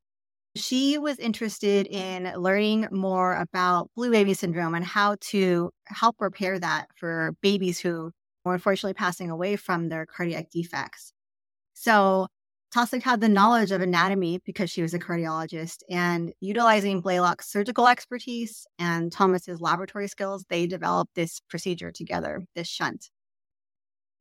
She 0.54 0.98
was 0.98 1.18
interested 1.18 1.88
in 1.88 2.32
learning 2.36 2.86
more 2.92 3.34
about 3.34 3.90
blue 3.96 4.12
baby 4.12 4.34
syndrome 4.34 4.76
and 4.76 4.84
how 4.84 5.16
to 5.32 5.70
help 5.86 6.20
repair 6.20 6.60
that 6.60 6.86
for 6.94 7.32
babies 7.42 7.80
who 7.80 8.12
were 8.44 8.54
unfortunately 8.54 8.94
passing 8.94 9.30
away 9.30 9.56
from 9.56 9.88
their 9.88 10.06
cardiac 10.06 10.50
defects. 10.50 11.12
So 11.74 12.26
Taussig 12.74 13.02
had 13.02 13.20
the 13.20 13.28
knowledge 13.28 13.72
of 13.72 13.80
anatomy 13.80 14.40
because 14.44 14.70
she 14.70 14.82
was 14.82 14.94
a 14.94 14.98
cardiologist 14.98 15.78
and 15.90 16.32
utilizing 16.40 17.02
Blalock's 17.02 17.50
surgical 17.50 17.88
expertise 17.88 18.66
and 18.78 19.10
Thomas's 19.10 19.60
laboratory 19.60 20.06
skills, 20.06 20.44
they 20.48 20.66
developed 20.66 21.14
this 21.16 21.40
procedure 21.48 21.90
together, 21.90 22.44
this 22.54 22.68
shunt. 22.68 23.10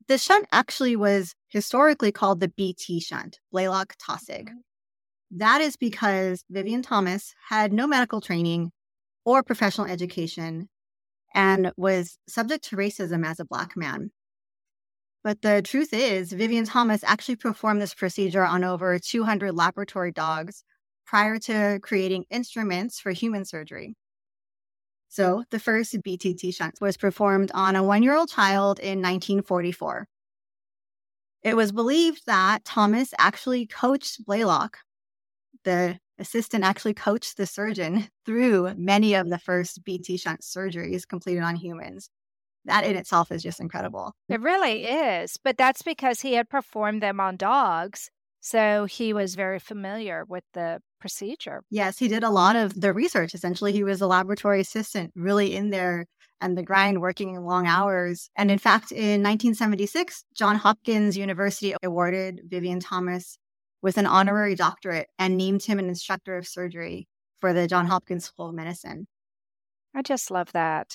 The 0.07 0.17
shunt 0.17 0.47
actually 0.51 0.95
was 0.95 1.35
historically 1.49 2.11
called 2.11 2.39
the 2.39 2.47
BT 2.47 2.99
shunt, 2.99 3.39
Blalock 3.53 3.93
Taussig. 3.97 4.45
Mm-hmm. 4.45 5.37
That 5.37 5.61
is 5.61 5.75
because 5.75 6.43
Vivian 6.49 6.81
Thomas 6.81 7.35
had 7.49 7.71
no 7.71 7.85
medical 7.85 8.19
training 8.19 8.71
or 9.25 9.43
professional 9.43 9.85
education 9.85 10.69
and 11.33 11.71
was 11.77 12.17
subject 12.27 12.65
to 12.65 12.75
racism 12.75 13.25
as 13.25 13.39
a 13.39 13.45
Black 13.45 13.75
man. 13.77 14.11
But 15.23 15.41
the 15.41 15.61
truth 15.61 15.93
is, 15.93 16.31
Vivian 16.31 16.65
Thomas 16.65 17.03
actually 17.03 17.35
performed 17.35 17.81
this 17.81 17.93
procedure 17.93 18.45
on 18.45 18.63
over 18.63 18.97
200 18.97 19.53
laboratory 19.53 20.11
dogs 20.11 20.63
prior 21.05 21.39
to 21.39 21.79
creating 21.81 22.25
instruments 22.29 22.99
for 22.99 23.11
human 23.11 23.43
surgery. 23.43 23.95
So 25.09 25.43
the 25.49 25.59
first 25.59 25.95
BTT 26.05 26.55
shunt 26.55 26.79
was 26.79 26.95
performed 26.95 27.51
on 27.53 27.75
a 27.75 27.83
one 27.83 28.03
year 28.03 28.15
old 28.15 28.29
child 28.29 28.79
in 28.79 29.01
1944. 29.01 30.07
It 31.41 31.55
was 31.55 31.71
believed 31.71 32.25
that 32.27 32.63
Thomas 32.63 33.13
actually 33.17 33.65
coached 33.65 34.25
Blalock, 34.25 34.75
the 35.63 35.99
assistant 36.19 36.63
actually 36.63 36.93
coached 36.93 37.37
the 37.37 37.45
surgeon 37.45 38.07
through 38.25 38.73
many 38.77 39.13
of 39.13 39.29
the 39.29 39.39
first 39.39 39.83
BT 39.83 40.17
shunt 40.17 40.41
surgeries 40.41 41.07
completed 41.07 41.43
on 41.43 41.55
humans. 41.55 42.09
That 42.65 42.83
in 42.83 42.95
itself 42.95 43.31
is 43.31 43.41
just 43.41 43.59
incredible. 43.59 44.13
It 44.27 44.41
really 44.41 44.85
is. 44.85 45.37
But 45.43 45.57
that's 45.57 45.81
because 45.81 46.21
he 46.21 46.33
had 46.33 46.49
performed 46.49 47.01
them 47.01 47.19
on 47.19 47.37
dogs. 47.37 48.09
So 48.41 48.85
he 48.85 49.11
was 49.13 49.35
very 49.35 49.59
familiar 49.59 50.23
with 50.27 50.43
the 50.53 50.79
procedure. 50.99 51.63
Yes, 51.69 51.97
he 51.97 52.07
did 52.07 52.23
a 52.23 52.29
lot 52.29 52.55
of 52.55 52.79
the 52.79 52.93
research. 52.93 53.33
Essentially, 53.33 53.71
he 53.71 53.83
was 53.83 54.01
a 54.01 54.07
laboratory 54.07 54.61
assistant, 54.61 55.11
really 55.15 55.55
in 55.55 55.69
there 55.71 56.05
and 56.41 56.57
the 56.57 56.63
grind, 56.63 57.01
working 57.01 57.39
long 57.41 57.67
hours. 57.67 58.29
And 58.37 58.49
in 58.49 58.57
fact, 58.57 58.91
in 58.91 59.21
1976, 59.23 60.23
Johns 60.33 60.61
Hopkins 60.61 61.17
University 61.17 61.75
awarded 61.83 62.41
Vivian 62.45 62.79
Thomas 62.79 63.37
with 63.81 63.97
an 63.97 64.05
honorary 64.05 64.55
doctorate 64.55 65.07
and 65.17 65.37
named 65.37 65.63
him 65.63 65.79
an 65.79 65.87
instructor 65.87 66.37
of 66.37 66.47
surgery 66.47 67.07
for 67.39 67.53
the 67.53 67.67
Johns 67.67 67.89
Hopkins 67.89 68.25
School 68.25 68.49
of 68.49 68.55
Medicine. 68.55 69.07
I 69.95 70.01
just 70.01 70.29
love 70.31 70.51
that. 70.51 70.87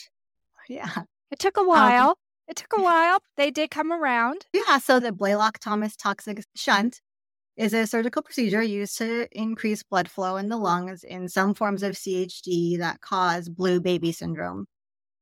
Yeah. 0.69 1.03
It 1.31 1.39
took 1.39 1.57
a 1.57 1.61
um, 1.61 1.67
while. 1.67 2.09
Um, 2.11 2.15
it 2.49 2.57
took 2.57 2.75
a 2.77 2.83
while. 2.83 3.19
They 3.37 3.51
did 3.51 3.71
come 3.71 3.93
around. 3.93 4.47
Yeah. 4.53 4.79
So 4.79 5.01
the 5.01 5.11
Blalock 5.11 5.59
Thomas 5.59 5.97
Taussig 5.97 6.43
shunt 6.55 7.01
is 7.57 7.73
a 7.73 7.87
surgical 7.87 8.23
procedure 8.23 8.63
used 8.63 8.99
to 8.99 9.27
increase 9.33 9.83
blood 9.83 10.09
flow 10.09 10.37
in 10.37 10.49
the 10.49 10.57
lungs 10.57 11.05
in 11.05 11.29
some 11.29 11.55
forms 11.55 11.83
of 11.83 11.95
CHD 11.95 12.79
that 12.79 13.01
cause 13.01 13.49
blue 13.49 13.81
baby 13.81 14.13
syndrome. 14.13 14.67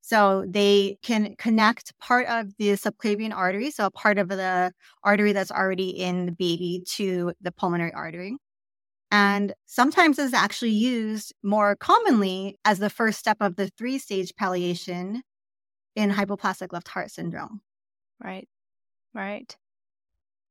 So 0.02 0.44
they 0.48 0.98
can 1.02 1.36
connect 1.36 1.98
part 1.98 2.26
of 2.28 2.56
the 2.58 2.70
subclavian 2.72 3.32
artery, 3.34 3.70
so 3.70 3.86
a 3.86 3.90
part 3.90 4.18
of 4.18 4.28
the 4.28 4.72
artery 5.04 5.32
that's 5.32 5.52
already 5.52 5.90
in 5.90 6.26
the 6.26 6.32
baby 6.32 6.82
to 6.96 7.32
the 7.40 7.52
pulmonary 7.52 7.92
artery. 7.94 8.36
And 9.10 9.54
sometimes 9.66 10.18
is 10.18 10.34
actually 10.34 10.72
used 10.72 11.34
more 11.42 11.76
commonly 11.76 12.58
as 12.64 12.78
the 12.78 12.90
first 12.90 13.18
step 13.18 13.38
of 13.40 13.56
the 13.56 13.68
three 13.78 13.98
stage 13.98 14.34
palliation 14.36 15.22
in 15.96 16.10
hypoplastic 16.10 16.72
left 16.72 16.88
heart 16.88 17.10
syndrome. 17.10 17.62
Right, 18.22 18.48
right. 19.14 19.56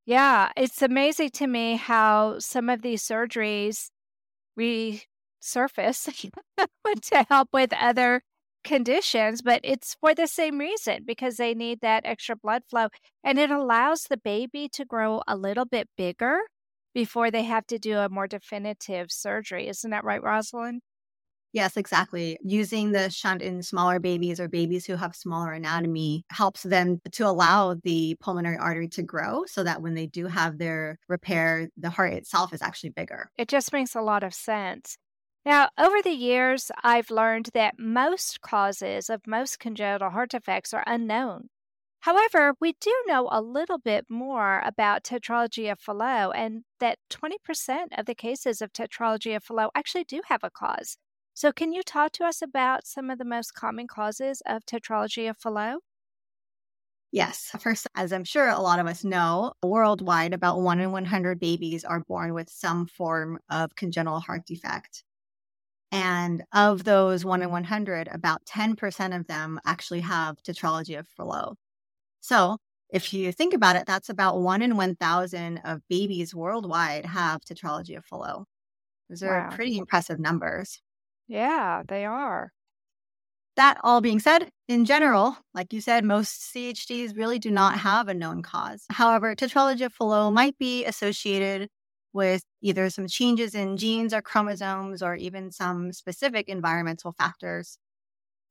Yeah, 0.05 0.51
it's 0.58 0.81
amazing 0.81 1.29
to 1.31 1.48
me 1.48 1.75
how 1.75 2.39
some 2.39 2.70
of 2.70 2.81
these 2.81 3.03
surgeries 3.03 3.89
resurface 4.60 6.31
to 7.03 7.25
help 7.29 7.50
with 7.53 7.74
other 7.74 8.24
conditions, 8.63 9.41
but 9.41 9.62
it's 9.63 9.96
for 10.00 10.13
the 10.13 10.27
same 10.27 10.58
reason 10.58 11.03
because 11.06 11.38
they 11.38 11.53
need 11.53 11.82
that 11.82 12.06
extra 12.06 12.36
blood 12.36 12.63
flow 12.70 12.89
and 13.24 13.39
it 13.39 13.51
allows 13.51 14.03
the 14.03 14.18
baby 14.18 14.70
to 14.70 14.86
grow 14.86 15.22
a 15.27 15.36
little 15.36 15.65
bit 15.65 15.89
bigger 15.98 16.39
before 16.94 17.32
they 17.32 17.44
have 17.44 17.65
to 17.68 17.80
do 17.80 17.98
a 17.98 18.10
more 18.10 18.27
definitive 18.27 19.12
surgery. 19.12 19.68
Isn't 19.68 19.91
that 19.91 20.03
right, 20.03 20.22
Roslyn? 20.22 20.82
Yes, 21.53 21.75
exactly. 21.75 22.38
Using 22.41 22.94
the 22.94 23.10
shunt 23.10 23.41
in 23.41 23.62
smaller 23.62 24.00
babies 24.00 24.39
or 24.39 24.48
babies 24.48 24.86
who 24.86 24.96
have 24.96 25.13
smaller 25.13 25.51
anatomy 25.51 26.24
helps 26.30 26.63
them 26.63 27.01
to 27.12 27.27
allow 27.27 27.75
the 27.84 28.15
pulmonary 28.22 28.58
artery 28.58 28.88
to 28.89 29.03
grow 29.03 29.44
so 29.46 29.62
that 29.63 29.82
when 29.82 29.94
they 29.94 30.08
do 30.08 30.27
have 30.27 30.60
their 30.60 30.98
repair, 31.10 31.68
the 31.75 31.89
heart 31.89 32.13
itself 32.13 32.53
is 32.53 32.62
actually 32.62 32.91
bigger. 32.91 33.30
It 33.38 33.50
just 33.50 33.74
makes 33.74 33.96
a 33.96 34.01
lot 34.01 34.24
of 34.24 34.34
sense. 34.34 34.96
Now, 35.46 35.70
over 35.78 36.02
the 36.02 36.12
years, 36.14 36.72
I've 36.84 37.10
learned 37.12 37.50
that 37.54 37.78
most 37.80 38.42
causes 38.42 39.10
of 39.10 39.28
most 39.28 39.60
congenital 39.60 40.10
heart 40.10 40.32
defects 40.32 40.74
are 40.74 40.84
unknown. 40.88 41.50
However, 42.02 42.56
we 42.60 42.74
do 42.80 43.04
know 43.08 43.28
a 43.32 43.42
little 43.42 43.78
bit 43.78 44.06
more 44.10 44.62
about 44.66 45.04
tetralogy 45.04 45.72
of 45.72 45.80
Fallot 45.80 46.36
and 46.36 46.64
that 46.80 46.98
20% 47.10 47.94
of 48.00 48.08
the 48.08 48.16
cases 48.16 48.62
of 48.62 48.74
tetralogy 48.74 49.36
of 49.36 49.44
Fallot 49.44 49.70
actually 49.76 50.06
do 50.06 50.22
have 50.28 50.44
a 50.44 50.50
cause. 50.50 50.98
So, 51.36 51.52
can 51.52 51.72
you 51.74 51.84
talk 51.84 52.12
to 52.14 52.26
us 52.26 52.42
about 52.42 52.88
some 52.88 53.10
of 53.12 53.20
the 53.20 53.26
most 53.26 53.54
common 53.54 53.88
causes 53.88 54.42
of 54.48 54.66
tetralogy 54.66 55.30
of 55.30 55.38
Fallot? 55.38 55.80
Yes. 57.12 57.52
First, 57.60 57.88
as 57.96 58.14
I'm 58.14 58.24
sure 58.24 58.48
a 58.48 58.60
lot 58.60 58.80
of 58.80 58.88
us 58.88 59.04
know, 59.04 59.54
worldwide, 59.64 60.34
about 60.34 60.62
1 60.62 60.80
in 60.80 60.92
100 60.92 61.40
babies 61.40 61.84
are 61.84 62.00
born 62.02 62.34
with 62.34 62.50
some 62.50 62.86
form 62.88 63.40
of 63.50 63.76
congenital 63.76 64.20
heart 64.22 64.46
defect. 64.46 65.04
And 65.92 66.44
of 66.54 66.86
those 66.86 67.26
1 67.26 67.42
in 67.42 67.52
100, 67.52 68.08
about 68.12 68.46
10% 68.46 69.16
of 69.16 69.28
them 69.28 69.60
actually 69.66 70.02
have 70.02 70.38
tetralogy 70.42 70.98
of 70.98 71.08
Fallot. 71.08 71.58
So 72.22 72.58
if 72.90 73.14
you 73.14 73.32
think 73.32 73.54
about 73.54 73.76
it, 73.76 73.86
that's 73.86 74.10
about 74.10 74.40
1 74.42 74.62
in 74.62 74.78
1,000 74.78 75.58
of 75.66 75.82
babies 75.90 76.34
worldwide 76.34 77.06
have 77.06 77.42
tetralogy 77.42 77.98
of 77.98 78.06
Fallot. 78.06 78.46
Those 79.10 79.24
are 79.24 79.50
wow. 79.50 79.50
pretty 79.56 79.78
impressive 79.78 80.20
numbers. 80.20 80.80
Yeah, 81.28 81.84
they 81.88 82.06
are. 82.06 82.52
That 83.58 83.78
all 83.84 84.00
being 84.00 84.20
said, 84.20 84.50
in 84.70 84.86
general, 84.86 85.38
like 85.54 85.74
you 85.74 85.82
said, 85.82 86.06
most 86.06 86.54
CHDs 86.54 87.18
really 87.18 87.38
do 87.38 87.52
not 87.52 87.78
have 87.78 88.08
a 88.08 88.14
known 88.14 88.42
cause. 88.42 88.86
However, 88.90 89.36
tetralogy 89.36 89.86
of 89.86 89.94
Fallot 89.94 90.34
might 90.34 90.58
be 90.58 90.86
associated 90.86 91.68
with 92.13 92.44
either 92.62 92.89
some 92.89 93.08
changes 93.08 93.56
in 93.56 93.77
genes 93.77 94.13
or 94.13 94.22
chromosomes 94.22 95.01
or 95.01 95.15
even 95.15 95.51
some 95.51 95.94
specific 95.94 96.50
environmental 96.50 97.12
factors. 97.13 97.77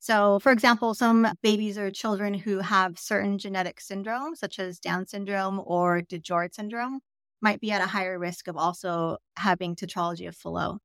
So, 0.00 0.38
for 0.40 0.52
example, 0.52 0.94
some 0.94 1.26
babies 1.42 1.76
or 1.78 1.90
children 1.90 2.34
who 2.34 2.58
have 2.60 2.98
certain 2.98 3.38
genetic 3.38 3.80
syndromes, 3.80 4.38
such 4.38 4.58
as 4.58 4.80
Down 4.80 5.06
syndrome 5.06 5.60
or 5.64 6.00
DiGeorge 6.02 6.54
syndrome, 6.54 7.00
might 7.42 7.60
be 7.60 7.70
at 7.72 7.82
a 7.82 7.86
higher 7.86 8.18
risk 8.18 8.48
of 8.48 8.56
also 8.56 9.18
having 9.36 9.76
tetralogy 9.76 10.26
of 10.28 10.36
Fallot. 10.36 10.80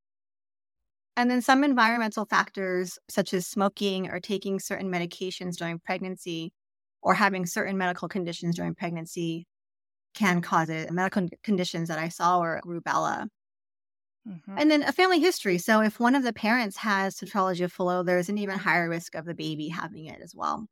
And 1.17 1.31
then 1.31 1.41
some 1.41 1.63
environmental 1.63 2.25
factors, 2.25 2.99
such 3.09 3.33
as 3.33 3.47
smoking 3.47 4.09
or 4.09 4.19
taking 4.19 4.59
certain 4.59 4.91
medications 4.91 5.55
during 5.55 5.79
pregnancy 5.79 6.53
or 7.01 7.13
having 7.13 7.45
certain 7.45 7.77
medical 7.77 8.07
conditions 8.09 8.55
during 8.55 8.75
pregnancy, 8.75 9.47
can 10.15 10.41
cause 10.41 10.69
it. 10.69 10.91
Medical 10.91 11.29
conditions 11.43 11.89
that 11.89 11.99
I 11.99 12.09
saw 12.09 12.39
were 12.39 12.61
rubella. 12.65 13.27
Mm-hmm. 14.27 14.55
And 14.57 14.71
then 14.71 14.83
a 14.83 14.91
family 14.91 15.19
history. 15.19 15.59
So 15.59 15.81
if 15.81 15.99
one 15.99 16.15
of 16.15 16.23
the 16.23 16.33
parents 16.33 16.77
has 16.77 17.15
tetralogy 17.15 17.63
of 17.63 17.71
Fallot, 17.71 18.07
there's 18.07 18.29
an 18.29 18.39
even 18.39 18.57
higher 18.57 18.89
risk 18.89 19.13
of 19.13 19.25
the 19.25 19.35
baby 19.35 19.67
having 19.67 20.05
it 20.05 20.19
as 20.21 20.33
well. 20.33 20.67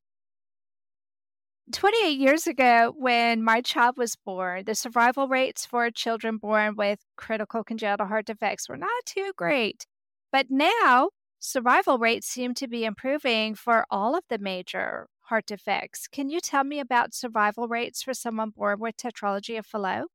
28 1.72 2.20
years 2.20 2.46
ago, 2.46 2.94
when 2.98 3.42
my 3.44 3.62
child 3.62 3.96
was 3.98 4.18
born, 4.26 4.66
the 4.66 4.76
survival 4.76 5.28
rates 5.28 5.66
for 5.66 5.90
children 5.92 6.38
born 6.38 6.76
with 6.76 7.00
critical 7.16 7.64
congenital 7.64 8.08
heart 8.08 8.26
defects 8.26 8.68
were 8.68 8.78
not 8.78 8.90
too 9.06 9.32
great. 9.38 9.86
But 10.32 10.48
now, 10.50 11.10
survival 11.40 12.00
rates 12.00 12.28
seem 12.28 12.54
to 12.56 12.68
be 12.68 12.84
improving 12.84 13.56
for 13.56 13.86
all 13.90 14.16
of 14.16 14.24
the 14.30 14.40
major 14.40 15.08
heart 15.24 15.46
defects. 15.46 16.08
Can 16.08 16.30
you 16.30 16.40
tell 16.40 16.64
me 16.64 16.80
about 16.80 17.14
survival 17.14 17.68
rates 17.68 18.04
for 18.04 18.14
someone 18.14 18.52
born 18.52 18.80
with 18.80 18.98
tetralogy 18.98 19.58
of 19.58 19.66
Fallot? 19.66 20.06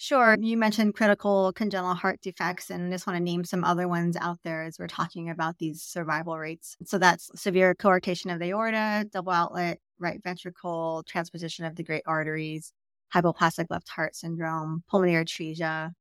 Sure. 0.00 0.36
You 0.40 0.56
mentioned 0.56 0.94
critical 0.94 1.52
congenital 1.54 1.94
heart 1.94 2.20
defects, 2.22 2.70
and 2.70 2.86
I 2.86 2.90
just 2.90 3.06
want 3.06 3.16
to 3.16 3.22
name 3.22 3.44
some 3.44 3.64
other 3.64 3.88
ones 3.88 4.16
out 4.16 4.38
there 4.44 4.62
as 4.62 4.78
we're 4.78 4.86
talking 4.86 5.28
about 5.28 5.58
these 5.58 5.82
survival 5.82 6.38
rates. 6.38 6.76
So 6.84 6.98
that's 6.98 7.30
severe 7.34 7.74
coarctation 7.74 8.32
of 8.32 8.38
the 8.38 8.50
aorta, 8.50 9.08
double 9.10 9.32
outlet 9.32 9.80
right 9.98 10.22
ventricle, 10.22 11.02
transposition 11.08 11.64
of 11.64 11.74
the 11.74 11.82
great 11.82 12.04
arteries, 12.06 12.72
hypoplastic 13.12 13.66
left 13.70 13.88
heart 13.88 14.14
syndrome, 14.14 14.84
pulmonary 14.88 15.24
atresia, 15.24 15.92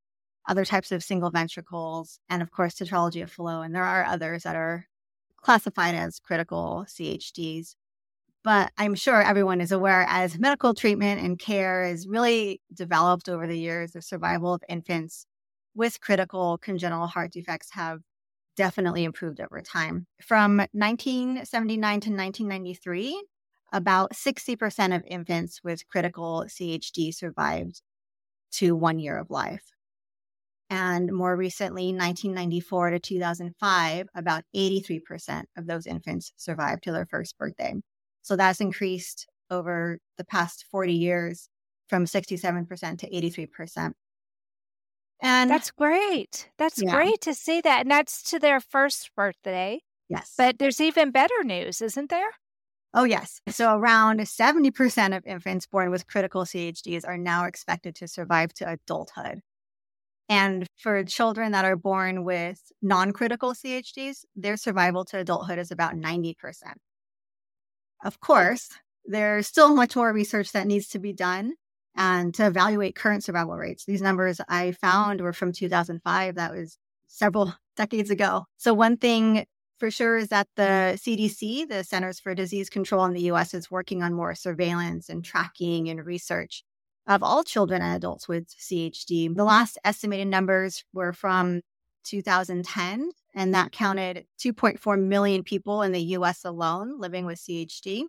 other 0.48 0.66
types 0.66 0.92
of 0.92 1.04
single 1.04 1.32
ventricles, 1.32 2.20
and 2.30 2.44
of 2.44 2.52
course, 2.52 2.76
tetralogy 2.76 3.24
of 3.24 3.32
Fallot. 3.32 3.66
And 3.66 3.76
there 3.76 3.84
are 3.84 4.06
others 4.06 4.44
that 4.44 4.56
are 4.56 4.86
classified 5.48 5.96
as 5.96 6.20
critical 6.20 6.84
CHDs. 6.90 7.76
But 8.44 8.70
I'm 8.78 8.96
sure 8.96 9.22
everyone 9.22 9.62
is 9.62 9.72
aware 9.72 10.06
as 10.10 10.38
medical 10.38 10.74
treatment 10.74 11.22
and 11.22 11.40
care 11.40 11.86
is 11.86 12.06
really 12.06 12.60
developed 12.74 13.30
over 13.30 13.48
the 13.48 13.58
years, 13.58 13.94
the 13.94 14.02
survival 14.02 14.54
of 14.54 14.62
infants 14.68 15.26
with 15.74 16.02
critical 16.02 16.58
congenital 16.58 17.08
heart 17.08 17.32
defects 17.32 17.70
have 17.72 18.02
definitely 18.58 19.06
improved 19.06 19.40
over 19.40 19.62
time. 19.62 20.06
From 20.22 20.58
1979 20.74 21.80
to 22.02 22.10
1993, 22.10 23.24
about 23.72 24.12
60% 24.12 24.96
of 24.98 25.04
infants 25.08 25.62
with 25.64 25.88
critical 25.88 26.44
CHD 26.50 27.16
survived 27.16 27.82
to 28.52 28.76
one 28.76 29.00
year 29.00 29.18
of 29.18 29.30
life. 29.30 29.77
And 30.70 31.12
more 31.14 31.36
recently, 31.36 31.94
1994 31.94 32.92
to 32.92 33.00
2005, 33.00 34.08
about 34.16 34.44
83% 34.56 35.44
of 35.56 35.66
those 35.66 35.88
infants 35.88 36.32
survived 36.36 36.84
to 36.84 36.92
their 36.92 37.06
first 37.06 37.38
birthday. 37.38 37.76
So 38.22 38.36
that's 38.36 38.60
increased 38.60 39.28
over 39.50 40.00
the 40.18 40.26
past 40.26 40.66
40 40.70 40.94
years 40.94 41.48
from 41.88 42.06
67% 42.06 43.00
to 43.00 43.10
83%. 43.10 43.94
And 45.22 45.50
that's 45.50 45.72
great. 45.72 46.50
That's 46.58 46.82
yeah. 46.82 46.94
great 46.94 47.22
to 47.22 47.34
see 47.34 47.62
that. 47.62 47.82
And 47.82 47.92
that's 47.92 48.22
to 48.32 48.40
their 48.40 48.60
first 48.60 49.12
birthday. 49.16 49.80
Yes. 50.10 50.34
But 50.38 50.60
there's 50.60 50.80
even 50.82 51.12
better 51.12 51.44
news, 51.44 51.82
isn't 51.82 52.10
there? 52.10 52.30
Oh, 52.94 53.04
yes. 53.04 53.42
So 53.50 53.76
around 53.76 54.20
70% 54.20 55.18
of 55.18 55.26
infants 55.26 55.66
born 55.68 55.92
with 55.92 56.08
critical 56.08 56.44
CHDs 56.44 57.08
are 57.08 57.18
now 57.18 57.46
expected 57.46 57.96
to 57.96 58.08
survive 58.08 58.54
to 58.56 58.70
adulthood. 58.70 59.42
And 60.30 60.68
for 60.78 61.04
children 61.04 61.54
that 61.54 61.66
are 61.66 61.78
born 61.78 62.24
with 62.24 62.72
non 62.82 63.14
critical 63.14 63.54
CHDs, 63.54 64.26
their 64.36 64.58
survival 64.58 65.06
to 65.06 65.20
adulthood 65.20 65.60
is 65.60 65.72
about 65.72 65.96
90%. 65.96 66.36
Of 68.04 68.20
course, 68.20 68.70
there's 69.06 69.48
still 69.48 69.74
much 69.74 69.96
more 69.96 70.12
research 70.12 70.52
that 70.52 70.68
needs 70.68 70.88
to 70.90 71.00
be 71.00 71.14
done 71.14 71.54
and 71.96 72.34
to 72.36 72.46
evaluate 72.46 72.96
current 72.96 73.24
survival 73.24 73.56
rates. 73.56 73.86
These 73.86 74.02
numbers 74.02 74.40
I 74.50 74.74
found 74.74 75.22
were 75.22 75.34
from 75.34 75.52
2005. 75.52 76.36
That 76.36 76.52
was 76.52 76.78
several 77.08 77.56
decades 77.76 78.12
ago. 78.12 78.46
So, 78.58 78.74
one 78.74 78.98
thing 78.98 79.46
for 79.80 79.90
sure 79.92 80.18
is 80.18 80.30
that 80.30 80.48
the 80.56 80.98
CDC, 80.98 81.70
the 81.70 81.84
Centers 81.84 82.20
for 82.20 82.36
Disease 82.36 82.70
Control 82.70 83.06
in 83.06 83.14
the 83.14 83.32
US, 83.32 83.54
is 83.54 83.72
working 83.72 84.04
on 84.04 84.14
more 84.14 84.36
surveillance 84.36 85.10
and 85.10 85.24
tracking 85.24 85.90
and 85.90 86.06
research 86.06 86.64
of 87.08 87.24
all 87.24 87.44
children 87.44 87.82
and 87.82 87.96
adults 87.96 88.28
with 88.28 88.48
CHD. 88.50 89.34
The 89.34 89.44
last 89.44 89.78
estimated 89.86 90.28
numbers 90.28 90.84
were 90.94 91.14
from 91.14 91.62
2010, 92.04 93.12
and 93.36 93.54
that 93.54 93.72
counted 93.72 94.26
2.4 94.40 95.02
million 95.02 95.44
people 95.44 95.82
in 95.82 95.92
the 95.92 96.02
US 96.18 96.46
alone 96.46 97.00
living 97.00 97.26
with 97.26 97.40
CHD. 97.40 98.04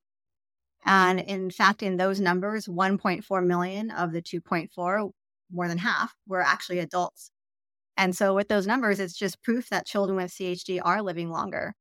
And 0.84 1.20
in 1.20 1.50
fact, 1.50 1.82
in 1.82 1.96
those 1.96 2.20
numbers, 2.20 2.66
1.4 2.66 3.46
million 3.46 3.90
of 3.90 4.12
the 4.12 4.22
2.4, 4.22 5.10
more 5.52 5.68
than 5.68 5.78
half, 5.78 6.14
were 6.26 6.42
actually 6.42 6.78
adults. 6.80 7.30
And 7.96 8.16
so, 8.16 8.34
with 8.34 8.48
those 8.48 8.66
numbers, 8.66 9.00
it's 9.00 9.14
just 9.16 9.42
proof 9.42 9.68
that 9.70 9.86
children 9.86 10.16
with 10.16 10.32
CHD 10.32 10.80
are 10.84 11.02
living 11.02 11.30
longer. 11.30 11.74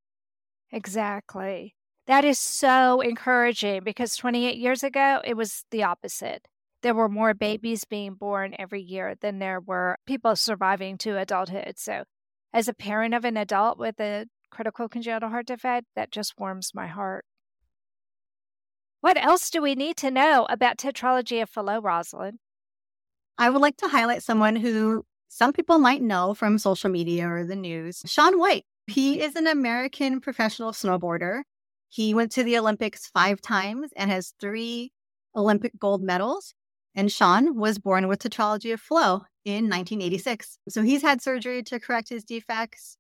Exactly. 0.72 1.76
That 2.08 2.24
is 2.26 2.40
so 2.40 3.02
encouraging 3.02 3.84
because 3.84 4.16
28 4.16 4.58
years 4.58 4.84
ago, 4.84 5.22
it 5.26 5.36
was 5.36 5.66
the 5.72 5.84
opposite. 5.84 6.48
There 6.84 6.94
were 6.94 7.10
more 7.10 7.34
babies 7.34 7.86
being 7.86 8.14
born 8.14 8.56
every 8.60 8.82
year 8.82 9.16
than 9.20 9.40
there 9.40 9.60
were 9.60 9.98
people 10.06 10.36
surviving 10.36 10.98
to 11.00 11.18
adulthood. 11.18 11.74
So, 11.78 12.04
as 12.54 12.68
a 12.68 12.74
parent 12.74 13.14
of 13.14 13.26
an 13.26 13.38
adult 13.38 13.80
with 13.80 14.00
a 14.00 14.28
critical 14.52 14.88
congenital 14.88 15.30
heart 15.30 15.48
defect, 15.48 15.88
that 15.96 16.12
just 16.12 16.36
warms 16.38 16.72
my 16.74 16.88
heart. 16.88 17.26
What 19.02 19.18
else 19.18 19.50
do 19.50 19.62
we 19.62 19.76
need 19.76 19.98
to 19.98 20.12
know 20.12 20.46
about 20.50 20.78
tetralogy 20.78 21.42
of 21.42 21.50
Fallot, 21.50 21.84
Roslyn? 21.84 22.40
I 23.38 23.50
would 23.50 23.62
like 23.62 23.78
to 23.78 23.88
highlight 23.88 24.24
someone 24.24 24.56
who 24.56 25.06
some 25.28 25.54
people 25.54 25.78
might 25.78 26.02
know 26.02 26.34
from 26.34 26.58
social 26.58 26.90
media 26.90 27.28
or 27.28 27.46
the 27.46 27.56
news 27.56 28.02
Shaun 28.06 28.40
White. 28.40 28.66
He 28.88 29.22
is 29.22 29.36
an 29.36 29.48
American 29.48 30.22
professional 30.22 30.72
snowboarder. 30.72 31.42
He 31.90 32.14
went 32.14 32.32
to 32.34 32.44
the 32.44 32.58
Olympics 32.58 33.08
five 33.08 33.42
times 33.42 33.92
and 33.96 34.10
has 34.10 34.34
three 34.40 34.92
Olympic 35.36 35.78
gold 35.78 36.02
medals. 36.02 36.54
And 36.98 37.12
Shaun 37.12 37.56
was 37.56 37.78
born 37.78 38.08
with 38.08 38.20
tetralogy 38.20 38.74
of 38.74 38.82
Fallot 38.82 39.22
in 39.46 39.70
1986. 39.70 40.58
So 40.68 40.82
he's 40.82 41.04
had 41.04 41.22
surgery 41.22 41.62
to 41.64 41.80
correct 41.80 42.10
his 42.10 42.24
defects 42.24 42.98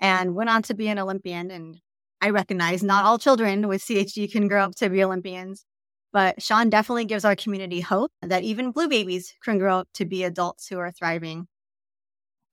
and 0.00 0.34
went 0.34 0.48
on 0.48 0.62
to 0.62 0.74
be 0.74 0.88
an 0.88 0.98
Olympian. 0.98 1.50
And 1.50 1.78
I 2.22 2.30
recognize 2.30 2.82
not 2.82 3.04
all 3.04 3.18
children 3.18 3.68
with 3.68 3.82
CHD 3.82 4.32
can 4.32 4.48
grow 4.48 4.64
up 4.64 4.74
to 4.76 4.88
be 4.88 5.04
Olympians, 5.04 5.66
but 6.10 6.40
Shaun 6.40 6.70
definitely 6.70 7.04
gives 7.04 7.26
our 7.26 7.36
community 7.36 7.80
hope 7.80 8.12
that 8.22 8.44
even 8.44 8.70
blue 8.70 8.88
babies 8.88 9.34
can 9.44 9.58
grow 9.58 9.80
up 9.80 9.88
to 9.92 10.06
be 10.06 10.24
adults 10.24 10.66
who 10.68 10.78
are 10.78 10.90
thriving. 10.90 11.46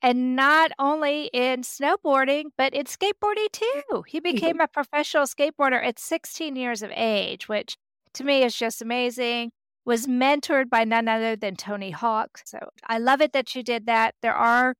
And 0.01 0.35
not 0.35 0.71
only 0.77 1.29
in 1.31 1.61
snowboarding, 1.61 2.45
but 2.57 2.73
in 2.73 2.83
skateboarding 2.83 3.49
too. 3.53 4.03
He 4.07 4.19
became 4.31 4.59
a 4.59 4.67
professional 4.67 5.23
skateboarder 5.23 5.81
at 5.81 5.99
16 5.99 6.57
years 6.57 6.81
of 6.81 6.91
age, 6.93 7.47
which 7.47 7.77
to 8.15 8.25
me 8.25 8.43
is 8.43 8.57
just 8.57 8.81
amazing. 8.81 9.53
Was 9.85 10.05
mentored 10.05 10.69
by 10.69 10.83
none 10.83 11.07
other 11.07 11.35
than 11.35 11.55
Tony 11.55 11.91
Hawk. 11.91 12.39
So 12.45 12.59
I 12.85 12.99
love 12.99 13.19
it 13.19 13.33
that 13.33 13.55
you 13.55 13.63
did 13.63 13.87
that. 13.87 14.15
There 14.21 14.35
are 14.35 14.75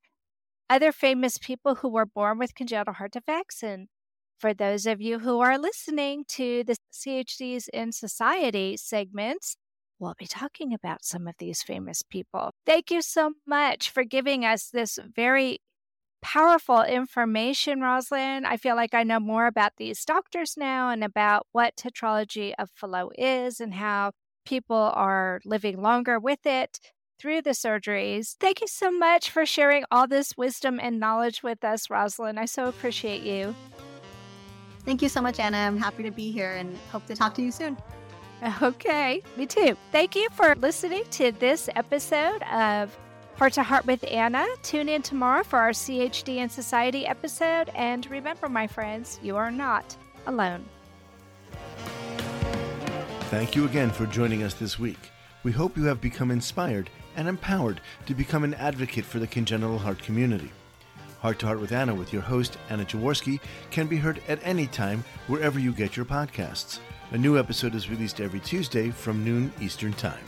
other 0.69 0.91
famous 0.91 1.37
people 1.37 1.75
who 1.75 1.89
were 1.89 2.05
born 2.05 2.37
with 2.37 2.55
congenital 2.55 2.93
heart 2.93 3.11
defects, 3.11 3.63
and 3.63 3.87
for 4.39 4.53
those 4.53 4.85
of 4.85 5.01
you 5.01 5.19
who 5.19 5.39
are 5.39 5.57
listening 5.57 6.23
to 6.29 6.63
the 6.63 6.75
CHDs 6.93 7.67
in 7.73 7.91
Society 7.91 8.77
segments, 8.77 9.55
we'll 9.99 10.15
be 10.17 10.27
talking 10.27 10.73
about 10.73 11.03
some 11.03 11.27
of 11.27 11.35
these 11.39 11.61
famous 11.61 12.03
people. 12.03 12.51
Thank 12.65 12.89
you 12.89 13.01
so 13.01 13.33
much 13.45 13.89
for 13.89 14.03
giving 14.03 14.43
us 14.45 14.69
this 14.69 14.97
very 15.15 15.59
powerful 16.21 16.81
information, 16.83 17.81
Roslyn. 17.81 18.45
I 18.45 18.57
feel 18.57 18.75
like 18.75 18.93
I 18.93 19.03
know 19.03 19.19
more 19.19 19.47
about 19.47 19.73
these 19.77 20.05
doctors 20.05 20.55
now 20.57 20.89
and 20.89 21.03
about 21.03 21.47
what 21.51 21.75
tetralogy 21.75 22.53
of 22.57 22.69
Fallot 22.75 23.09
is 23.17 23.59
and 23.59 23.73
how 23.73 24.11
people 24.51 24.91
are 24.95 25.39
living 25.45 25.81
longer 25.81 26.19
with 26.19 26.45
it 26.45 26.77
through 27.17 27.41
the 27.41 27.51
surgeries. 27.51 28.35
Thank 28.37 28.59
you 28.59 28.67
so 28.67 28.91
much 28.91 29.29
for 29.29 29.45
sharing 29.45 29.85
all 29.89 30.09
this 30.09 30.35
wisdom 30.35 30.77
and 30.77 30.99
knowledge 30.99 31.41
with 31.41 31.63
us, 31.63 31.89
Roslyn. 31.89 32.37
I 32.37 32.43
so 32.43 32.67
appreciate 32.67 33.23
you. 33.23 33.55
Thank 34.83 35.01
you 35.01 35.07
so 35.07 35.21
much, 35.21 35.39
Anna. 35.39 35.55
I'm 35.55 35.77
happy 35.77 36.03
to 36.03 36.11
be 36.11 36.33
here 36.33 36.51
and 36.51 36.77
hope 36.91 37.05
to 37.05 37.15
talk 37.15 37.33
to 37.35 37.41
you 37.41 37.51
soon. 37.51 37.77
Okay, 38.63 39.21
me 39.37 39.45
too. 39.45 39.77
Thank 39.91 40.15
you 40.15 40.27
for 40.31 40.55
listening 40.55 41.03
to 41.11 41.31
this 41.31 41.69
episode 41.75 42.41
of 42.51 42.97
Heart 43.35 43.53
to 43.53 43.61
Heart 43.61 43.85
with 43.85 44.03
Anna. 44.05 44.47
Tune 44.63 44.89
in 44.89 45.03
tomorrow 45.03 45.43
for 45.43 45.59
our 45.59 45.69
CHD 45.69 46.37
and 46.37 46.51
Society 46.51 47.05
episode. 47.05 47.69
And 47.75 48.09
remember, 48.09 48.49
my 48.49 48.65
friends, 48.65 49.19
you 49.21 49.37
are 49.37 49.51
not 49.51 49.95
alone. 50.25 50.65
Thank 53.31 53.55
you 53.55 53.63
again 53.63 53.91
for 53.91 54.05
joining 54.05 54.43
us 54.43 54.55
this 54.55 54.77
week. 54.77 55.09
We 55.43 55.53
hope 55.53 55.77
you 55.77 55.85
have 55.85 56.01
become 56.01 56.31
inspired 56.31 56.89
and 57.15 57.29
empowered 57.29 57.79
to 58.05 58.13
become 58.13 58.43
an 58.43 58.55
advocate 58.55 59.05
for 59.05 59.19
the 59.19 59.25
congenital 59.25 59.77
heart 59.77 59.99
community. 59.99 60.51
Heart 61.21 61.39
to 61.39 61.45
Heart 61.45 61.61
with 61.61 61.71
Anna 61.71 61.95
with 61.95 62.11
your 62.11 62.23
host, 62.23 62.57
Anna 62.69 62.83
Jaworski, 62.83 63.39
can 63.69 63.87
be 63.87 63.95
heard 63.95 64.21
at 64.27 64.41
any 64.43 64.67
time 64.67 65.05
wherever 65.27 65.59
you 65.59 65.71
get 65.71 65.95
your 65.95 66.05
podcasts. 66.05 66.79
A 67.11 67.17
new 67.17 67.39
episode 67.39 67.73
is 67.73 67.89
released 67.89 68.19
every 68.19 68.41
Tuesday 68.41 68.89
from 68.89 69.23
noon 69.23 69.53
Eastern 69.61 69.93
Time. 69.93 70.25